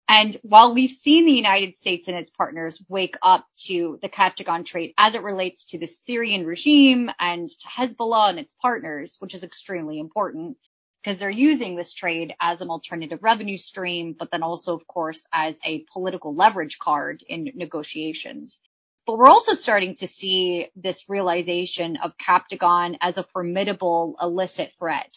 And 0.09 0.37
while 0.43 0.75
we've 0.75 0.93
seen 0.93 1.25
the 1.27 1.33
United 1.33 1.77
States 1.77 2.09
and 2.09 2.17
its 2.17 2.31
partners 2.31 2.81
wake 2.89 3.17
up 3.23 3.47
to 3.67 3.99
the 4.03 4.09
Captagon 4.09 4.65
trade 4.65 4.93
as 4.99 5.15
it 5.15 5.23
relates 5.23 5.65
to 5.67 5.79
the 5.79 5.87
Syrian 5.87 6.47
regime 6.47 7.11
and 7.19 7.49
to 7.49 7.67
Hezbollah 7.67 8.31
and 8.31 8.39
its 8.39 8.55
partners, 8.61 9.17
which 9.19 9.35
is 9.35 9.43
extremely 9.43 9.99
important, 9.99 10.59
because 11.05 11.19
they're 11.19 11.31
using 11.31 11.77
this 11.77 11.93
trade 11.93 12.35
as 12.41 12.63
an 12.63 12.71
alternative 12.71 13.19
revenue 13.23 13.59
stream, 13.59 14.17
but 14.19 14.31
then 14.31 14.43
also, 14.43 14.75
of 14.75 14.87
course, 14.87 15.27
as 15.33 15.59
a 15.65 15.85
political 15.93 16.35
leverage 16.35 16.79
card 16.79 17.23
in 17.29 17.51
negotiations. 17.55 18.59
But 19.07 19.19
we're 19.19 19.29
also 19.29 19.53
starting 19.53 19.97
to 19.97 20.07
see 20.07 20.69
this 20.75 21.11
realization 21.11 21.99
of 22.03 22.17
Captagon 22.17 22.97
as 23.03 23.19
a 23.19 23.27
formidable 23.35 24.17
illicit 24.21 24.73
threat 24.79 25.15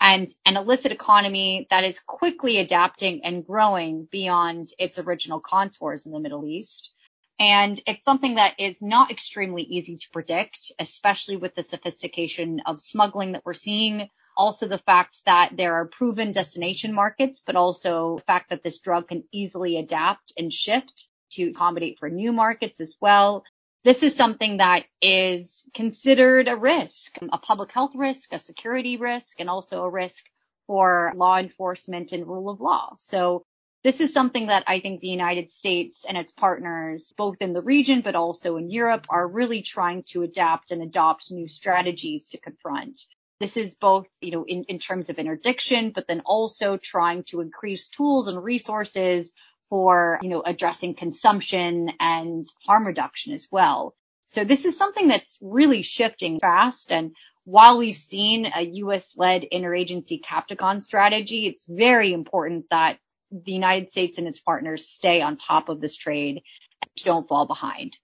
and 0.00 0.28
an 0.44 0.56
illicit 0.56 0.90
economy 0.90 1.68
that 1.70 1.84
is 1.84 2.00
quickly 2.00 2.58
adapting 2.58 3.20
and 3.24 3.46
growing 3.46 4.08
beyond 4.10 4.70
its 4.76 4.98
original 4.98 5.40
contours 5.40 6.04
in 6.04 6.10
the 6.10 6.20
Middle 6.20 6.46
East. 6.46 6.90
And 7.38 7.80
it's 7.86 8.04
something 8.04 8.34
that 8.34 8.54
is 8.58 8.82
not 8.82 9.12
extremely 9.12 9.62
easy 9.62 9.98
to 9.98 10.10
predict, 10.12 10.72
especially 10.80 11.36
with 11.36 11.54
the 11.54 11.62
sophistication 11.62 12.60
of 12.66 12.80
smuggling 12.80 13.32
that 13.32 13.44
we're 13.44 13.54
seeing 13.54 14.08
also 14.38 14.68
the 14.68 14.78
fact 14.78 15.20
that 15.26 15.50
there 15.56 15.74
are 15.74 15.86
proven 15.86 16.30
destination 16.32 16.94
markets, 16.94 17.42
but 17.44 17.56
also 17.56 18.16
the 18.18 18.24
fact 18.24 18.50
that 18.50 18.62
this 18.62 18.78
drug 18.78 19.08
can 19.08 19.24
easily 19.32 19.76
adapt 19.76 20.32
and 20.38 20.52
shift 20.52 21.08
to 21.32 21.50
accommodate 21.50 21.98
for 21.98 22.08
new 22.08 22.32
markets 22.32 22.80
as 22.80 22.96
well. 23.00 23.44
This 23.84 24.02
is 24.02 24.14
something 24.14 24.58
that 24.58 24.84
is 25.02 25.68
considered 25.74 26.46
a 26.48 26.56
risk, 26.56 27.16
a 27.32 27.38
public 27.38 27.72
health 27.72 27.92
risk, 27.94 28.32
a 28.32 28.38
security 28.38 28.96
risk, 28.96 29.40
and 29.40 29.50
also 29.50 29.82
a 29.82 29.90
risk 29.90 30.24
for 30.66 31.12
law 31.16 31.38
enforcement 31.38 32.12
and 32.12 32.26
rule 32.26 32.48
of 32.48 32.60
law. 32.60 32.94
So 32.98 33.44
this 33.82 34.00
is 34.00 34.12
something 34.12 34.46
that 34.48 34.64
I 34.66 34.80
think 34.80 35.00
the 35.00 35.08
United 35.08 35.50
States 35.50 36.04
and 36.08 36.16
its 36.16 36.32
partners, 36.32 37.12
both 37.16 37.36
in 37.40 37.52
the 37.52 37.62
region, 37.62 38.02
but 38.02 38.14
also 38.14 38.56
in 38.56 38.70
Europe, 38.70 39.06
are 39.08 39.26
really 39.26 39.62
trying 39.62 40.04
to 40.10 40.22
adapt 40.22 40.70
and 40.70 40.82
adopt 40.82 41.30
new 41.30 41.48
strategies 41.48 42.28
to 42.28 42.38
confront. 42.38 43.00
This 43.40 43.56
is 43.56 43.76
both, 43.76 44.06
you 44.20 44.32
know, 44.32 44.44
in, 44.46 44.78
terms 44.80 45.10
of 45.10 45.18
interdiction, 45.18 45.92
but 45.94 46.06
then 46.08 46.22
also 46.24 46.76
trying 46.76 47.22
to 47.24 47.40
increase 47.40 47.88
tools 47.88 48.26
and 48.26 48.42
resources 48.42 49.32
for, 49.70 50.18
you 50.22 50.28
know, 50.28 50.42
addressing 50.44 50.94
consumption 50.94 51.92
and 52.00 52.46
harm 52.66 52.86
reduction 52.86 53.32
as 53.32 53.46
well. 53.50 53.94
So 54.26 54.44
this 54.44 54.64
is 54.64 54.76
something 54.76 55.08
that's 55.08 55.38
really 55.40 55.82
shifting 55.82 56.40
fast. 56.40 56.90
And 56.90 57.12
while 57.44 57.78
we've 57.78 57.96
seen 57.96 58.46
a 58.52 58.62
U.S. 58.62 59.12
led 59.16 59.46
interagency 59.52 60.20
Captagon 60.20 60.82
strategy, 60.82 61.46
it's 61.46 61.64
very 61.66 62.12
important 62.12 62.66
that 62.70 62.98
the 63.30 63.52
United 63.52 63.92
States 63.92 64.18
and 64.18 64.26
its 64.26 64.40
partners 64.40 64.88
stay 64.88 65.22
on 65.22 65.36
top 65.36 65.68
of 65.68 65.80
this 65.80 65.96
trade 65.96 66.42
and 66.82 67.04
don't 67.04 67.28
fall 67.28 67.46
behind. 67.46 67.96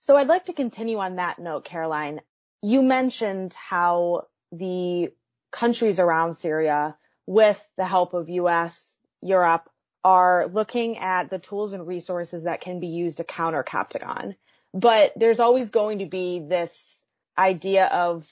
So 0.00 0.16
I'd 0.16 0.26
like 0.26 0.46
to 0.46 0.52
continue 0.52 0.98
on 0.98 1.16
that 1.16 1.38
note, 1.38 1.64
Caroline 1.64 2.20
you 2.62 2.82
mentioned 2.82 3.52
how 3.54 4.28
the 4.52 5.12
countries 5.50 5.98
around 5.98 6.34
Syria, 6.34 6.96
with 7.26 7.60
the 7.76 7.84
help 7.84 8.14
of 8.14 8.28
US, 8.28 8.96
Europe, 9.20 9.68
are 10.04 10.46
looking 10.46 10.98
at 10.98 11.30
the 11.30 11.38
tools 11.38 11.72
and 11.72 11.86
resources 11.86 12.44
that 12.44 12.60
can 12.60 12.80
be 12.80 12.88
used 12.88 13.18
to 13.18 13.24
counter 13.24 13.62
Captagon. 13.62 14.36
But 14.74 15.12
there's 15.16 15.40
always 15.40 15.70
going 15.70 15.98
to 15.98 16.06
be 16.06 16.40
this 16.40 17.04
idea 17.36 17.86
of 17.86 18.26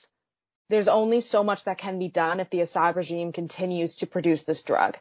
there's 0.69 0.89
only 0.89 1.21
so 1.21 1.43
much 1.43 1.65
that 1.65 1.79
can 1.79 1.99
be 1.99 2.09
done 2.09 2.41
if 2.41 2.51
the 2.51 2.61
Assad 2.61 2.97
regime 2.97 3.33
continues 3.33 3.97
to 3.97 4.07
produce 4.07 4.45
this 4.45 4.63
drug. 4.63 4.97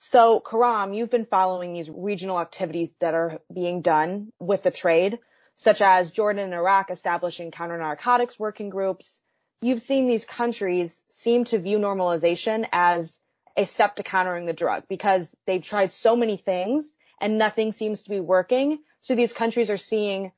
So, 0.00 0.40
Karam, 0.40 0.92
you've 0.92 1.10
been 1.10 1.26
following 1.26 1.72
these 1.72 1.90
regional 1.90 2.40
activities 2.40 2.94
that 3.00 3.14
are 3.14 3.40
being 3.52 3.82
done 3.82 4.32
with 4.38 4.62
the 4.62 4.70
trade 4.70 5.18
such 5.58 5.82
as 5.82 6.12
Jordan 6.12 6.44
and 6.44 6.54
Iraq 6.54 6.90
establishing 6.90 7.50
counter-narcotics 7.50 8.38
working 8.38 8.70
groups. 8.70 9.18
You've 9.60 9.82
seen 9.82 10.06
these 10.06 10.24
countries 10.24 11.02
seem 11.10 11.44
to 11.46 11.58
view 11.58 11.78
normalization 11.78 12.66
as 12.72 13.18
a 13.56 13.66
step 13.66 13.96
to 13.96 14.04
countering 14.04 14.46
the 14.46 14.52
drug 14.52 14.84
because 14.88 15.28
they've 15.46 15.62
tried 15.62 15.92
so 15.92 16.14
many 16.14 16.36
things 16.36 16.86
and 17.20 17.38
nothing 17.38 17.72
seems 17.72 18.02
to 18.02 18.10
be 18.10 18.20
working. 18.20 18.78
So 19.00 19.16
these 19.16 19.32
countries 19.32 19.68
are 19.68 19.76
seeing, 19.76 20.30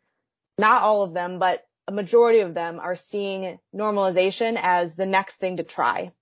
not 0.56 0.82
all 0.82 1.02
of 1.02 1.12
them, 1.12 1.38
but 1.38 1.66
a 1.86 1.92
majority 1.92 2.40
of 2.40 2.54
them 2.54 2.80
are 2.80 2.96
seeing 2.96 3.58
normalization 3.76 4.58
as 4.60 4.94
the 4.94 5.06
next 5.06 5.36
thing 5.36 5.58
to 5.58 5.64
try. 5.64 6.12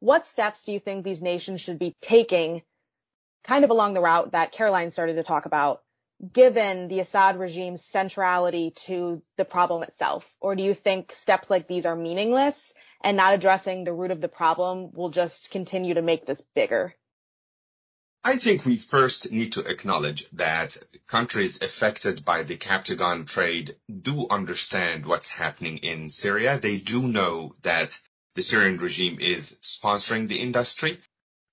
What 0.00 0.26
steps 0.26 0.64
do 0.64 0.72
you 0.72 0.78
think 0.78 1.04
these 1.04 1.22
nations 1.22 1.62
should 1.62 1.78
be 1.78 1.96
taking 2.02 2.62
kind 3.44 3.64
of 3.64 3.70
along 3.70 3.94
the 3.94 4.00
route 4.00 4.32
that 4.32 4.52
Caroline 4.52 4.90
started 4.90 5.14
to 5.14 5.22
talk 5.22 5.46
about, 5.46 5.82
given 6.30 6.88
the 6.88 7.00
Assad 7.00 7.38
regime's 7.38 7.84
centrality 7.84 8.72
to 8.86 9.22
the 9.36 9.44
problem 9.44 9.82
itself? 9.82 10.28
Or 10.40 10.54
do 10.54 10.62
you 10.62 10.74
think 10.74 11.12
steps 11.12 11.50
like 11.50 11.66
these 11.66 11.86
are 11.86 11.96
meaningless 11.96 12.72
and 13.02 13.16
not 13.16 13.34
addressing 13.34 13.84
the 13.84 13.92
root 13.92 14.10
of 14.10 14.20
the 14.20 14.28
problem 14.28 14.92
will 14.92 15.10
just 15.10 15.50
continue 15.50 15.94
to 15.94 16.02
make 16.02 16.26
this 16.26 16.40
bigger? 16.54 16.94
I 18.24 18.36
think 18.36 18.64
we 18.64 18.76
first 18.76 19.32
need 19.32 19.54
to 19.54 19.68
acknowledge 19.68 20.30
that 20.34 20.76
countries 21.08 21.60
affected 21.60 22.24
by 22.24 22.44
the 22.44 22.56
Captagon 22.56 23.26
trade 23.26 23.74
do 23.90 24.28
understand 24.30 25.06
what's 25.06 25.30
happening 25.30 25.78
in 25.78 26.08
Syria. 26.08 26.56
They 26.56 26.76
do 26.76 27.02
know 27.02 27.52
that 27.62 28.00
the 28.36 28.42
Syrian 28.42 28.78
regime 28.78 29.18
is 29.20 29.58
sponsoring 29.62 30.28
the 30.28 30.38
industry. 30.38 30.98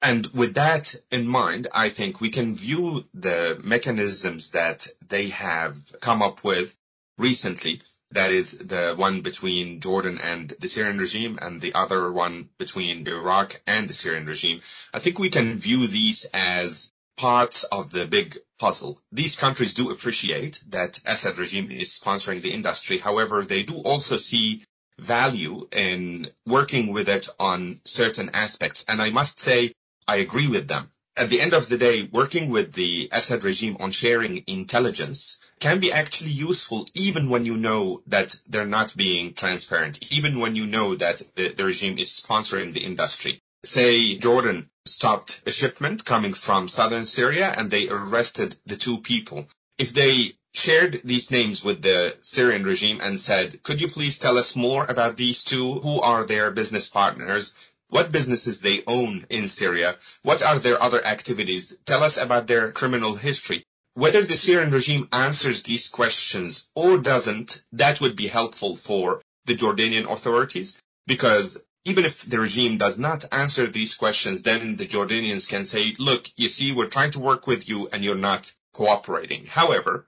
And 0.01 0.25
with 0.27 0.55
that 0.55 0.95
in 1.11 1.27
mind, 1.27 1.67
I 1.73 1.89
think 1.89 2.21
we 2.21 2.29
can 2.29 2.55
view 2.55 3.05
the 3.13 3.59
mechanisms 3.63 4.51
that 4.51 4.87
they 5.07 5.29
have 5.29 5.77
come 5.99 6.21
up 6.21 6.43
with 6.43 6.75
recently 7.17 7.81
that 8.11 8.31
is 8.31 8.57
the 8.57 8.95
one 8.95 9.21
between 9.21 9.79
Jordan 9.81 10.19
and 10.23 10.49
the 10.49 10.67
Syrian 10.67 10.97
regime 10.97 11.37
and 11.41 11.61
the 11.61 11.75
other 11.75 12.11
one 12.11 12.49
between 12.57 13.07
Iraq 13.07 13.61
and 13.67 13.87
the 13.87 13.93
Syrian 13.93 14.25
regime. 14.25 14.61
I 14.93 14.99
think 14.99 15.19
we 15.19 15.29
can 15.29 15.59
view 15.59 15.85
these 15.85 16.25
as 16.33 16.91
parts 17.17 17.65
of 17.65 17.91
the 17.91 18.05
big 18.05 18.37
puzzle. 18.57 18.99
These 19.11 19.37
countries 19.37 19.73
do 19.73 19.91
appreciate 19.91 20.63
that 20.69 20.99
Assad 21.05 21.37
regime 21.37 21.69
is 21.69 21.99
sponsoring 21.99 22.41
the 22.41 22.53
industry. 22.53 22.97
However, 22.97 23.43
they 23.43 23.63
do 23.63 23.75
also 23.75 24.17
see 24.17 24.63
value 24.97 25.67
in 25.71 26.27
working 26.45 26.91
with 26.93 27.09
it 27.09 27.27
on 27.39 27.79
certain 27.85 28.31
aspects. 28.33 28.85
And 28.87 29.01
I 29.01 29.11
must 29.11 29.39
say, 29.39 29.71
I 30.13 30.17
agree 30.17 30.49
with 30.55 30.67
them 30.67 30.85
at 31.19 31.29
the 31.29 31.41
end 31.41 31.53
of 31.53 31.67
the 31.67 31.77
day, 31.77 32.07
working 32.13 32.49
with 32.49 32.71
the 32.71 33.09
Assad 33.11 33.43
regime 33.43 33.75
on 33.81 33.91
sharing 33.91 34.41
intelligence 34.47 35.39
can 35.59 35.81
be 35.81 35.91
actually 35.91 36.31
useful 36.31 36.87
even 36.93 37.29
when 37.29 37.45
you 37.45 37.57
know 37.57 38.01
that 38.07 38.39
they're 38.47 38.65
not 38.77 38.95
being 38.95 39.33
transparent, 39.33 40.13
even 40.13 40.39
when 40.39 40.55
you 40.55 40.65
know 40.65 40.95
that 40.95 41.21
the, 41.35 41.49
the 41.49 41.65
regime 41.65 41.97
is 41.97 42.09
sponsoring 42.09 42.73
the 42.73 42.85
industry. 42.85 43.41
Say 43.65 44.15
Jordan 44.17 44.69
stopped 44.85 45.41
a 45.45 45.51
shipment 45.51 46.05
coming 46.05 46.33
from 46.33 46.69
southern 46.69 47.05
Syria 47.05 47.53
and 47.57 47.69
they 47.69 47.89
arrested 47.89 48.55
the 48.65 48.77
two 48.77 48.99
people. 48.99 49.45
If 49.77 49.93
they 49.93 50.31
shared 50.53 50.93
these 51.03 51.31
names 51.31 51.65
with 51.65 51.81
the 51.81 52.15
Syrian 52.21 52.63
regime 52.63 53.01
and 53.03 53.19
said, 53.19 53.61
could 53.63 53.81
you 53.81 53.89
please 53.89 54.17
tell 54.17 54.37
us 54.37 54.55
more 54.55 54.85
about 54.85 55.17
these 55.17 55.43
two? 55.43 55.73
Who 55.73 55.99
are 55.99 56.23
their 56.23 56.49
business 56.51 56.87
partners? 56.89 57.53
What 57.89 58.11
businesses 58.11 58.61
they 58.61 58.83
own 58.87 59.25
in 59.29 59.47
Syria, 59.47 59.97
what 60.23 60.41
are 60.41 60.59
their 60.59 60.81
other 60.81 61.03
activities, 61.03 61.77
tell 61.85 62.03
us 62.03 62.21
about 62.21 62.47
their 62.47 62.71
criminal 62.71 63.15
history. 63.15 63.63
Whether 63.95 64.21
the 64.23 64.37
Syrian 64.37 64.71
regime 64.71 65.09
answers 65.11 65.63
these 65.63 65.89
questions 65.89 66.69
or 66.75 66.99
doesn't, 66.99 67.63
that 67.73 67.99
would 67.99 68.15
be 68.15 68.27
helpful 68.27 68.75
for 68.75 69.21
the 69.45 69.55
Jordanian 69.55 70.09
authorities 70.09 70.79
because 71.07 71.61
even 71.85 72.05
if 72.05 72.21
the 72.21 72.39
regime 72.39 72.77
does 72.77 72.99
not 72.99 73.25
answer 73.33 73.65
these 73.65 73.95
questions, 73.95 74.43
then 74.43 74.75
the 74.75 74.85
Jordanians 74.85 75.49
can 75.49 75.65
say, 75.65 75.93
look, 75.97 76.27
you 76.35 76.47
see, 76.47 76.71
we're 76.71 76.87
trying 76.87 77.11
to 77.11 77.19
work 77.19 77.47
with 77.47 77.67
you 77.67 77.89
and 77.91 78.03
you're 78.03 78.15
not 78.15 78.53
cooperating. 78.73 79.45
However, 79.47 80.05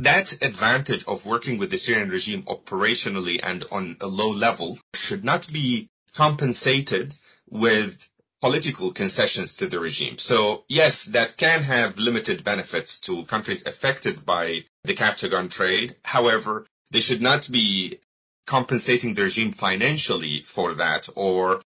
that 0.00 0.32
advantage 0.42 1.04
of 1.06 1.24
working 1.24 1.56
with 1.56 1.70
the 1.70 1.78
Syrian 1.78 2.10
regime 2.10 2.42
operationally 2.42 3.40
and 3.42 3.64
on 3.72 3.96
a 4.02 4.06
low 4.06 4.32
level 4.32 4.78
should 4.94 5.24
not 5.24 5.50
be 5.50 5.88
compensated 6.16 7.14
with 7.48 8.08
political 8.40 8.92
concessions 8.92 9.56
to 9.56 9.66
the 9.66 9.78
regime. 9.78 10.18
So 10.18 10.64
yes, 10.68 11.06
that 11.06 11.36
can 11.36 11.62
have 11.62 11.98
limited 11.98 12.44
benefits 12.44 13.00
to 13.00 13.24
countries 13.24 13.66
affected 13.66 14.26
by 14.26 14.64
the 14.84 14.94
Captagon 14.94 15.50
trade. 15.50 15.94
However, 16.04 16.66
they 16.90 17.00
should 17.00 17.22
not 17.22 17.48
be 17.50 17.98
compensating 18.46 19.14
the 19.14 19.22
regime 19.22 19.52
financially 19.52 20.40
for 20.40 20.74
that 20.74 21.08
or 21.16 21.60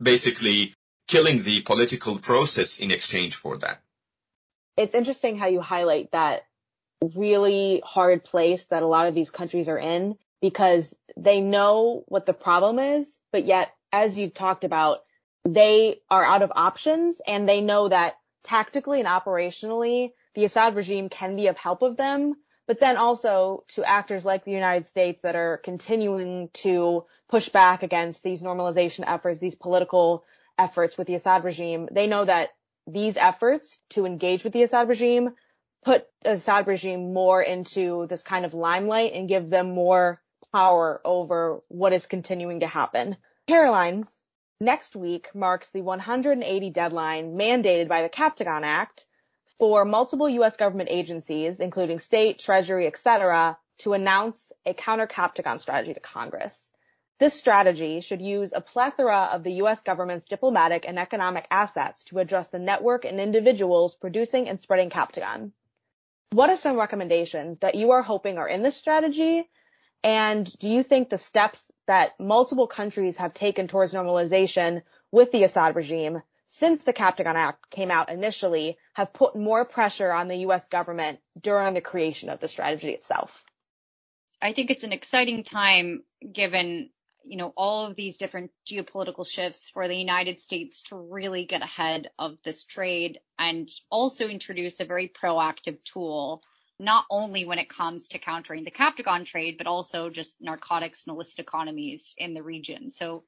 basically 0.00 0.72
killing 1.08 1.42
the 1.42 1.62
political 1.62 2.18
process 2.18 2.80
in 2.80 2.90
exchange 2.90 3.34
for 3.34 3.56
that. 3.58 3.80
It's 4.76 4.94
interesting 4.94 5.36
how 5.36 5.46
you 5.46 5.60
highlight 5.60 6.10
that 6.12 6.46
really 7.14 7.82
hard 7.84 8.24
place 8.24 8.64
that 8.64 8.82
a 8.82 8.86
lot 8.86 9.06
of 9.06 9.14
these 9.14 9.30
countries 9.30 9.68
are 9.68 9.78
in 9.78 10.16
because 10.40 10.94
they 11.16 11.40
know 11.40 12.04
what 12.08 12.26
the 12.26 12.32
problem 12.32 12.78
is, 12.78 13.18
but 13.32 13.44
yet 13.44 13.72
as 13.94 14.18
you've 14.18 14.34
talked 14.34 14.64
about, 14.64 15.04
they 15.44 16.00
are 16.10 16.24
out 16.24 16.42
of 16.42 16.52
options 16.56 17.20
and 17.24 17.48
they 17.48 17.60
know 17.60 17.88
that 17.88 18.14
tactically 18.42 18.98
and 18.98 19.08
operationally, 19.08 20.10
the 20.34 20.44
Assad 20.44 20.74
regime 20.74 21.08
can 21.08 21.36
be 21.36 21.46
of 21.46 21.56
help 21.56 21.82
of 21.82 21.96
them. 21.96 22.34
But 22.66 22.80
then 22.80 22.96
also 22.96 23.64
to 23.74 23.84
actors 23.84 24.24
like 24.24 24.44
the 24.44 24.50
United 24.50 24.86
States 24.86 25.22
that 25.22 25.36
are 25.36 25.58
continuing 25.58 26.48
to 26.54 27.04
push 27.28 27.50
back 27.50 27.82
against 27.82 28.22
these 28.22 28.42
normalization 28.42 29.04
efforts, 29.06 29.38
these 29.38 29.54
political 29.54 30.24
efforts 30.58 30.98
with 30.98 31.06
the 31.06 31.14
Assad 31.14 31.44
regime, 31.44 31.88
they 31.92 32.06
know 32.06 32.24
that 32.24 32.48
these 32.86 33.16
efforts 33.16 33.78
to 33.90 34.06
engage 34.06 34.44
with 34.44 34.54
the 34.54 34.62
Assad 34.62 34.88
regime 34.88 35.30
put 35.84 36.06
the 36.22 36.32
Assad 36.32 36.66
regime 36.66 37.12
more 37.12 37.40
into 37.42 38.06
this 38.08 38.22
kind 38.22 38.44
of 38.44 38.54
limelight 38.54 39.12
and 39.12 39.28
give 39.28 39.50
them 39.50 39.74
more 39.74 40.20
power 40.52 41.00
over 41.04 41.60
what 41.68 41.92
is 41.92 42.06
continuing 42.06 42.60
to 42.60 42.66
happen. 42.66 43.16
Caroline, 43.46 44.06
next 44.58 44.96
week 44.96 45.34
marks 45.34 45.70
the 45.70 45.82
180 45.82 46.70
deadline 46.70 47.34
mandated 47.34 47.88
by 47.88 48.00
the 48.00 48.08
Captagon 48.08 48.62
Act 48.62 49.04
for 49.58 49.84
multiple 49.84 50.30
U.S. 50.30 50.56
government 50.56 50.88
agencies, 50.90 51.60
including 51.60 51.98
state, 51.98 52.38
treasury, 52.38 52.86
etc., 52.86 53.58
to 53.78 53.92
announce 53.92 54.50
a 54.64 54.72
counter-Captagon 54.72 55.60
strategy 55.60 55.92
to 55.92 56.00
Congress. 56.00 56.70
This 57.18 57.34
strategy 57.34 58.00
should 58.00 58.22
use 58.22 58.54
a 58.54 58.62
plethora 58.62 59.28
of 59.32 59.42
the 59.42 59.52
U.S. 59.54 59.82
government's 59.82 60.24
diplomatic 60.24 60.86
and 60.88 60.98
economic 60.98 61.46
assets 61.50 62.02
to 62.04 62.20
address 62.20 62.48
the 62.48 62.58
network 62.58 63.04
and 63.04 63.20
individuals 63.20 63.94
producing 63.94 64.48
and 64.48 64.58
spreading 64.58 64.88
Captagon. 64.88 65.52
What 66.30 66.48
are 66.48 66.56
some 66.56 66.78
recommendations 66.78 67.58
that 67.58 67.74
you 67.74 67.90
are 67.90 68.02
hoping 68.02 68.38
are 68.38 68.48
in 68.48 68.62
this 68.62 68.76
strategy? 68.76 69.50
And 70.04 70.46
do 70.58 70.68
you 70.68 70.82
think 70.82 71.08
the 71.08 71.16
steps 71.16 71.72
that 71.86 72.20
multiple 72.20 72.66
countries 72.66 73.16
have 73.16 73.32
taken 73.32 73.68
towards 73.68 73.94
normalization 73.94 74.82
with 75.10 75.32
the 75.32 75.44
Assad 75.44 75.74
regime 75.74 76.20
since 76.46 76.82
the 76.82 76.92
Captagon 76.92 77.34
Act 77.34 77.70
came 77.70 77.90
out 77.90 78.10
initially 78.10 78.76
have 78.92 79.14
put 79.14 79.34
more 79.34 79.64
pressure 79.64 80.12
on 80.12 80.28
the 80.28 80.36
U.S. 80.36 80.68
government 80.68 81.20
during 81.42 81.72
the 81.72 81.80
creation 81.80 82.28
of 82.28 82.38
the 82.38 82.48
strategy 82.48 82.90
itself. 82.90 83.44
I 84.42 84.52
think 84.52 84.70
it's 84.70 84.84
an 84.84 84.92
exciting 84.92 85.42
time 85.42 86.02
given, 86.30 86.90
you 87.24 87.38
know, 87.38 87.54
all 87.56 87.86
of 87.86 87.96
these 87.96 88.18
different 88.18 88.50
geopolitical 88.70 89.26
shifts 89.26 89.70
for 89.72 89.88
the 89.88 89.96
United 89.96 90.42
States 90.42 90.82
to 90.90 90.96
really 90.96 91.46
get 91.46 91.62
ahead 91.62 92.10
of 92.18 92.36
this 92.44 92.64
trade 92.64 93.20
and 93.38 93.70
also 93.90 94.28
introduce 94.28 94.80
a 94.80 94.84
very 94.84 95.08
proactive 95.08 95.78
tool 95.82 96.42
not 96.80 97.04
only 97.10 97.44
when 97.44 97.58
it 97.58 97.68
comes 97.68 98.08
to 98.08 98.18
countering 98.18 98.64
the 98.64 98.70
Captagon 98.70 99.24
trade, 99.24 99.56
but 99.58 99.66
also 99.66 100.10
just 100.10 100.40
narcotics 100.40 101.04
and 101.06 101.14
illicit 101.14 101.38
economies 101.38 102.14
in 102.18 102.34
the 102.34 102.42
region. 102.42 102.90
So 102.90 103.24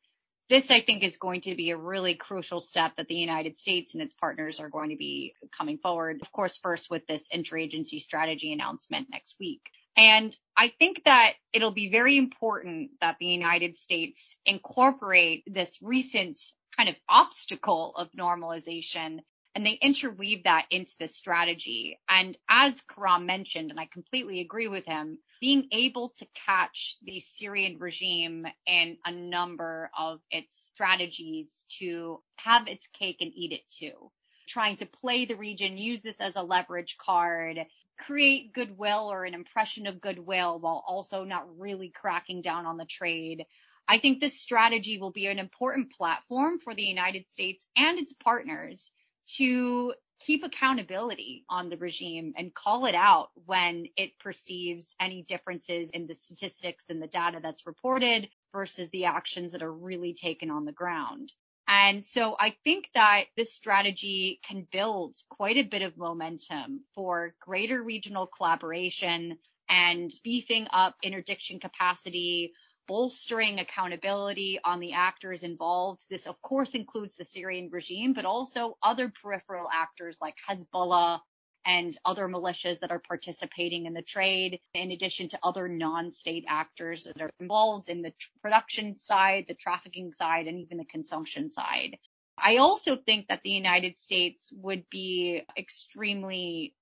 this, 0.49 0.71
I 0.71 0.83
think, 0.85 1.03
is 1.03 1.17
going 1.17 1.41
to 1.43 1.55
be 1.55 1.71
a 1.71 1.77
really 1.77 2.15
crucial 2.15 2.61
step 2.61 2.97
that 2.97 3.09
the 3.09 3.15
United 3.15 3.57
States 3.57 3.95
and 3.95 4.03
its 4.03 4.15
partners 4.15 4.61
are 4.61 4.69
going 4.69 4.91
to 4.91 4.97
be 4.97 5.35
coming 5.57 5.79
forward. 5.79 6.21
Of 6.23 6.31
course, 6.33 6.59
first 6.63 6.89
with 6.91 7.07
this 7.07 7.29
interagency 7.35 8.01
strategy 8.01 8.53
announcement 8.53 9.09
next 9.11 9.37
week. 9.41 9.63
And 9.97 10.37
I 10.57 10.73
think 10.79 11.03
that 11.05 11.33
it'll 11.53 11.73
be 11.73 11.91
very 11.91 12.19
important 12.19 12.91
that 13.01 13.17
the 13.19 13.27
United 13.27 13.77
States 13.77 14.37
incorporate 14.45 15.43
this 15.47 15.79
recent 15.81 16.39
kind 16.77 16.89
of 16.89 16.97
obstacle 17.09 17.95
of 17.97 18.13
normalization 18.13 19.21
and 19.57 19.65
they 19.65 19.79
interweave 19.81 20.45
that 20.45 20.67
into 20.71 20.93
the 21.01 21.09
strategy. 21.09 21.99
And 22.11 22.37
as 22.47 22.75
Karam 22.95 23.25
mentioned, 23.25 23.71
and 23.71 23.81
I 23.81 23.87
completely 23.91 24.41
agree 24.41 24.69
with 24.69 24.85
him, 24.85 25.19
being 25.41 25.69
able 25.73 26.11
to 26.19 26.27
catch 26.35 26.99
the 27.03 27.21
Syrian 27.21 27.79
regime 27.79 28.47
in 28.67 28.99
a 29.07 29.11
number 29.11 29.91
of 29.99 30.21
its 30.31 30.55
strategies 30.55 31.65
to 31.79 32.21
have 32.37 32.69
its 32.69 32.87
cake 32.89 33.17
and 33.21 33.33
eat 33.35 33.53
it 33.53 33.63
too. 33.71 34.11
Trying 34.47 34.77
to 34.77 34.87
play 34.87 35.25
the 35.25 35.37
region, 35.37 35.79
use 35.79 36.03
this 36.03 36.21
as 36.21 36.35
a 36.37 36.43
leverage 36.43 36.99
card, 36.99 37.59
create 37.99 38.53
goodwill 38.53 39.11
or 39.11 39.25
an 39.25 39.33
impression 39.33 39.87
of 39.87 40.03
goodwill 40.03 40.61
while 40.61 40.85
also 40.87 41.25
not 41.25 41.59
really 41.59 41.89
cracking 41.89 42.43
down 42.43 42.67
on 42.67 42.77
the 42.77 42.85
trade. 42.85 43.47
I 43.89 44.01
think 44.01 44.21
this 44.21 44.39
strategy 44.39 44.99
will 44.99 45.13
be 45.13 45.29
an 45.29 45.39
important 45.39 45.93
platform 45.93 46.59
for 46.63 46.75
the 46.75 46.83
United 46.83 47.25
States 47.33 47.67
and 47.75 47.99
its 47.99 48.13
partners 48.13 48.91
to 49.37 49.95
keep 50.21 50.45
accountability 50.45 51.45
on 51.49 51.69
the 51.69 51.77
regime 51.77 52.33
and 52.37 52.55
call 52.55 52.87
it 52.87 52.95
out 52.95 53.31
when 53.45 53.87
it 53.97 54.19
perceives 54.19 54.95
any 55.01 55.23
differences 55.23 55.91
in 55.91 56.07
the 56.07 56.15
statistics 56.15 56.85
and 56.89 57.03
the 57.03 57.07
data 57.07 57.39
that's 57.43 57.67
reported 57.67 58.29
versus 58.53 58.89
the 58.91 59.05
actions 59.05 59.53
that 59.53 59.63
are 59.63 59.73
really 59.73 60.15
taken 60.15 60.51
on 60.51 60.65
the 60.65 60.73
ground. 60.73 61.33
And 61.69 62.05
so 62.05 62.37
I 62.39 62.57
think 62.65 62.89
that 62.95 63.25
this 63.37 63.53
strategy 63.53 64.41
can 64.47 64.67
build 64.71 65.17
quite 65.29 65.57
a 65.57 65.65
bit 65.65 65.83
of 65.83 65.97
momentum 65.97 66.85
for 66.95 67.35
greater 67.41 67.83
regional 67.83 68.27
collaboration 68.27 69.39
and 69.69 70.13
beefing 70.23 70.69
up 70.73 70.95
interdiction 71.03 71.59
capacity, 71.59 72.53
bolstering 72.87 73.59
accountability 73.59 74.59
on 74.65 74.81
the 74.81 74.93
actors 74.93 75.43
involved. 75.43 76.05
This, 76.09 76.27
of 76.27 76.41
course, 76.43 76.75
includes 76.75 77.17
the 77.17 77.25
Syrian 77.25 77.69
regime, 77.71 78.13
but 78.13 78.25
also 78.25 78.77
other 78.83 79.13
peripheral 79.23 79.69
actors 79.73 80.19
like 80.21 80.37
Hezbollah 80.49 81.21
and 81.65 81.99
other 82.05 82.29
militias 82.29 82.79
that 82.79 82.93
are 82.93 83.01
participating 83.01 83.87
in 83.87 83.93
the 83.93 84.03
trade, 84.03 84.61
in 84.75 84.93
addition 84.93 85.29
to 85.29 85.39
other 85.43 85.67
non-state 85.69 86.45
actors 86.49 87.05
that 87.05 87.21
are 87.21 87.31
involved 87.41 87.89
in 87.89 88.03
the 88.03 88.13
production 88.41 88.99
side, 89.01 89.47
the 89.49 89.55
trafficking 89.55 90.13
side, 90.13 90.47
and 90.47 90.61
even 90.61 90.79
the 90.79 90.85
consumption 90.85 91.51
side. 91.51 91.99
I 92.39 92.59
also 92.59 92.97
think 92.97 93.29
that 93.29 93.41
the 93.43 93.51
United 93.51 93.99
States 93.99 94.53
would 94.55 94.85
be 94.91 95.43
extremely 95.59 96.75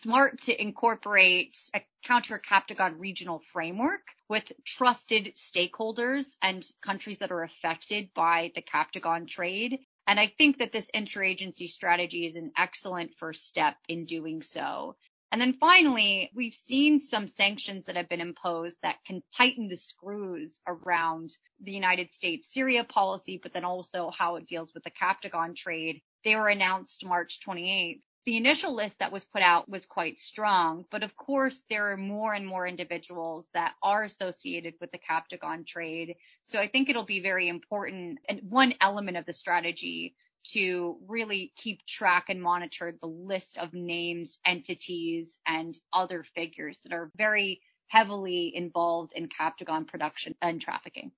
smart 0.00 0.40
to 0.42 0.62
incorporate 0.62 1.56
a 1.74 1.80
counter 2.04 2.38
Captagon 2.38 2.98
regional 2.98 3.42
framework 3.52 4.02
with 4.28 4.44
trusted 4.64 5.34
stakeholders 5.36 6.36
and 6.42 6.66
countries 6.82 7.18
that 7.18 7.32
are 7.32 7.42
affected 7.42 8.10
by 8.14 8.52
the 8.54 8.62
Captagon 8.62 9.28
trade. 9.28 9.80
And 10.06 10.20
I 10.20 10.32
think 10.38 10.58
that 10.58 10.72
this 10.72 10.90
interagency 10.94 11.68
strategy 11.68 12.26
is 12.26 12.36
an 12.36 12.52
excellent 12.56 13.12
first 13.18 13.46
step 13.46 13.76
in 13.88 14.04
doing 14.04 14.42
so. 14.42 14.96
And 15.32 15.40
then 15.40 15.54
finally, 15.54 16.30
we've 16.34 16.54
seen 16.54 17.00
some 17.00 17.26
sanctions 17.26 17.86
that 17.86 17.96
have 17.96 18.08
been 18.08 18.20
imposed 18.20 18.76
that 18.82 19.04
can 19.04 19.22
tighten 19.36 19.68
the 19.68 19.76
screws 19.76 20.60
around 20.66 21.36
the 21.60 21.72
United 21.72 22.12
States 22.14 22.52
Syria 22.52 22.84
policy, 22.84 23.40
but 23.42 23.52
then 23.52 23.64
also 23.64 24.10
how 24.16 24.36
it 24.36 24.46
deals 24.46 24.72
with 24.72 24.84
the 24.84 24.90
Captagon 24.90 25.56
trade. 25.56 26.00
They 26.24 26.36
were 26.36 26.48
announced 26.48 27.04
March 27.04 27.40
28th 27.46 28.02
the 28.26 28.36
initial 28.36 28.74
list 28.74 28.98
that 28.98 29.12
was 29.12 29.24
put 29.24 29.40
out 29.40 29.68
was 29.68 29.86
quite 29.86 30.18
strong, 30.18 30.84
but 30.90 31.04
of 31.04 31.16
course 31.16 31.62
there 31.70 31.92
are 31.92 31.96
more 31.96 32.34
and 32.34 32.44
more 32.44 32.66
individuals 32.66 33.46
that 33.54 33.74
are 33.84 34.02
associated 34.02 34.74
with 34.80 34.90
the 34.90 34.98
Captagon 34.98 35.64
trade. 35.64 36.16
So 36.42 36.58
I 36.58 36.66
think 36.66 36.90
it'll 36.90 37.04
be 37.04 37.22
very 37.22 37.48
important 37.48 38.18
and 38.28 38.40
one 38.42 38.74
element 38.80 39.16
of 39.16 39.26
the 39.26 39.32
strategy 39.32 40.16
to 40.52 40.98
really 41.06 41.52
keep 41.56 41.86
track 41.86 42.26
and 42.28 42.42
monitor 42.42 42.96
the 43.00 43.06
list 43.06 43.58
of 43.58 43.72
names, 43.72 44.38
entities, 44.44 45.38
and 45.46 45.78
other 45.92 46.24
figures 46.34 46.80
that 46.82 46.92
are 46.92 47.12
very 47.16 47.60
heavily 47.86 48.52
involved 48.54 49.12
in 49.14 49.28
Captagon 49.28 49.86
production 49.86 50.34
and 50.42 50.60
trafficking. 50.60 51.12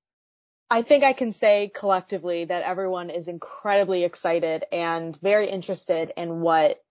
I 0.71 0.83
think 0.83 1.05
I 1.05 1.15
can 1.15 1.33
say 1.33 1.71
collectively 1.75 2.45
that 2.45 2.65
everyone 2.65 3.09
is 3.09 3.29
incredibly 3.29 4.05
excited 4.05 4.67
and 4.71 5.19
very 5.23 5.49
interested 5.49 6.13
in 6.15 6.41
what 6.41 6.83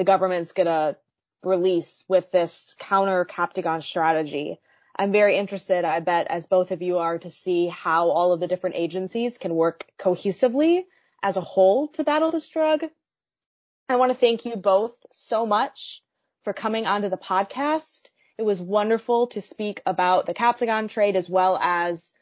the 0.00 0.04
government's 0.04 0.52
gonna 0.52 0.96
release 1.42 2.06
with 2.08 2.32
this 2.32 2.74
counter 2.78 3.26
Captagon 3.26 3.82
strategy. 3.82 4.58
I'm 4.96 5.12
very 5.12 5.36
interested, 5.36 5.84
I 5.84 6.00
bet, 6.00 6.28
as 6.28 6.46
both 6.46 6.70
of 6.70 6.80
you 6.80 6.96
are, 6.96 7.18
to 7.18 7.28
see 7.28 7.66
how 7.66 8.08
all 8.08 8.32
of 8.32 8.40
the 8.40 8.48
different 8.48 8.76
agencies 8.76 9.36
can 9.36 9.54
work 9.54 9.84
cohesively 9.98 10.84
as 11.22 11.36
a 11.36 11.42
whole 11.42 11.88
to 11.88 12.02
battle 12.02 12.30
this 12.30 12.48
drug. 12.48 12.86
I 13.90 13.96
want 13.96 14.10
to 14.10 14.16
thank 14.16 14.46
you 14.46 14.56
both 14.56 14.94
so 15.12 15.44
much 15.44 16.02
for 16.44 16.54
coming 16.54 16.86
onto 16.86 17.10
the 17.10 17.18
podcast. 17.18 18.08
It 18.38 18.42
was 18.42 18.58
wonderful 18.58 19.26
to 19.26 19.42
speak 19.42 19.82
about 19.84 20.24
the 20.24 20.32
Captagon 20.32 20.88
trade 20.88 21.14
as 21.14 21.28
well 21.28 21.58
as 21.60 22.14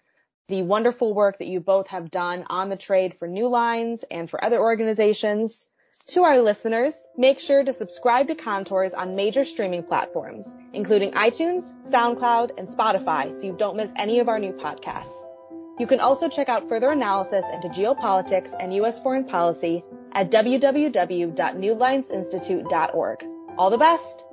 the 0.49 0.62
wonderful 0.62 1.14
work 1.14 1.38
that 1.38 1.47
you 1.47 1.61
both 1.61 1.87
have 1.87 2.11
done 2.11 2.45
on 2.51 2.71
the 2.71 2.77
trade 2.77 3.14
for 3.21 3.29
New 3.29 3.47
Lines 3.47 4.05
and 4.11 4.29
for 4.29 4.45
other 4.45 4.59
organizations. 4.59 5.64
To 6.12 6.25
our 6.25 6.40
listeners, 6.40 7.07
make 7.18 7.38
sure 7.38 7.62
to 7.62 7.75
subscribe 7.75 8.29
to 8.29 8.35
Contours 8.35 8.94
on 8.94 9.14
major 9.14 9.44
streaming 9.44 9.83
platforms, 9.83 10.49
including 10.73 11.12
iTunes, 11.12 11.71
SoundCloud, 11.87 12.59
and 12.59 12.66
Spotify, 12.66 13.38
so 13.38 13.47
you 13.47 13.55
don't 13.59 13.77
miss 13.77 13.92
any 13.94 14.18
of 14.18 14.27
our 14.27 14.38
new 14.38 14.53
podcasts. 14.53 15.12
You 15.79 15.87
can 15.87 16.01
also 16.01 16.31
check 16.31 16.49
out 16.49 16.66
further 16.66 16.92
analysis 16.92 17.44
into 17.53 17.68
geopolitics 17.68 18.55
and 18.59 18.75
U.S. 18.77 18.99
foreign 19.01 19.25
policy 19.25 19.85
at 20.12 20.31
www.newlinesinstitute.org. 20.31 23.25
All 23.59 23.68
the 23.68 23.77
best! 23.77 24.25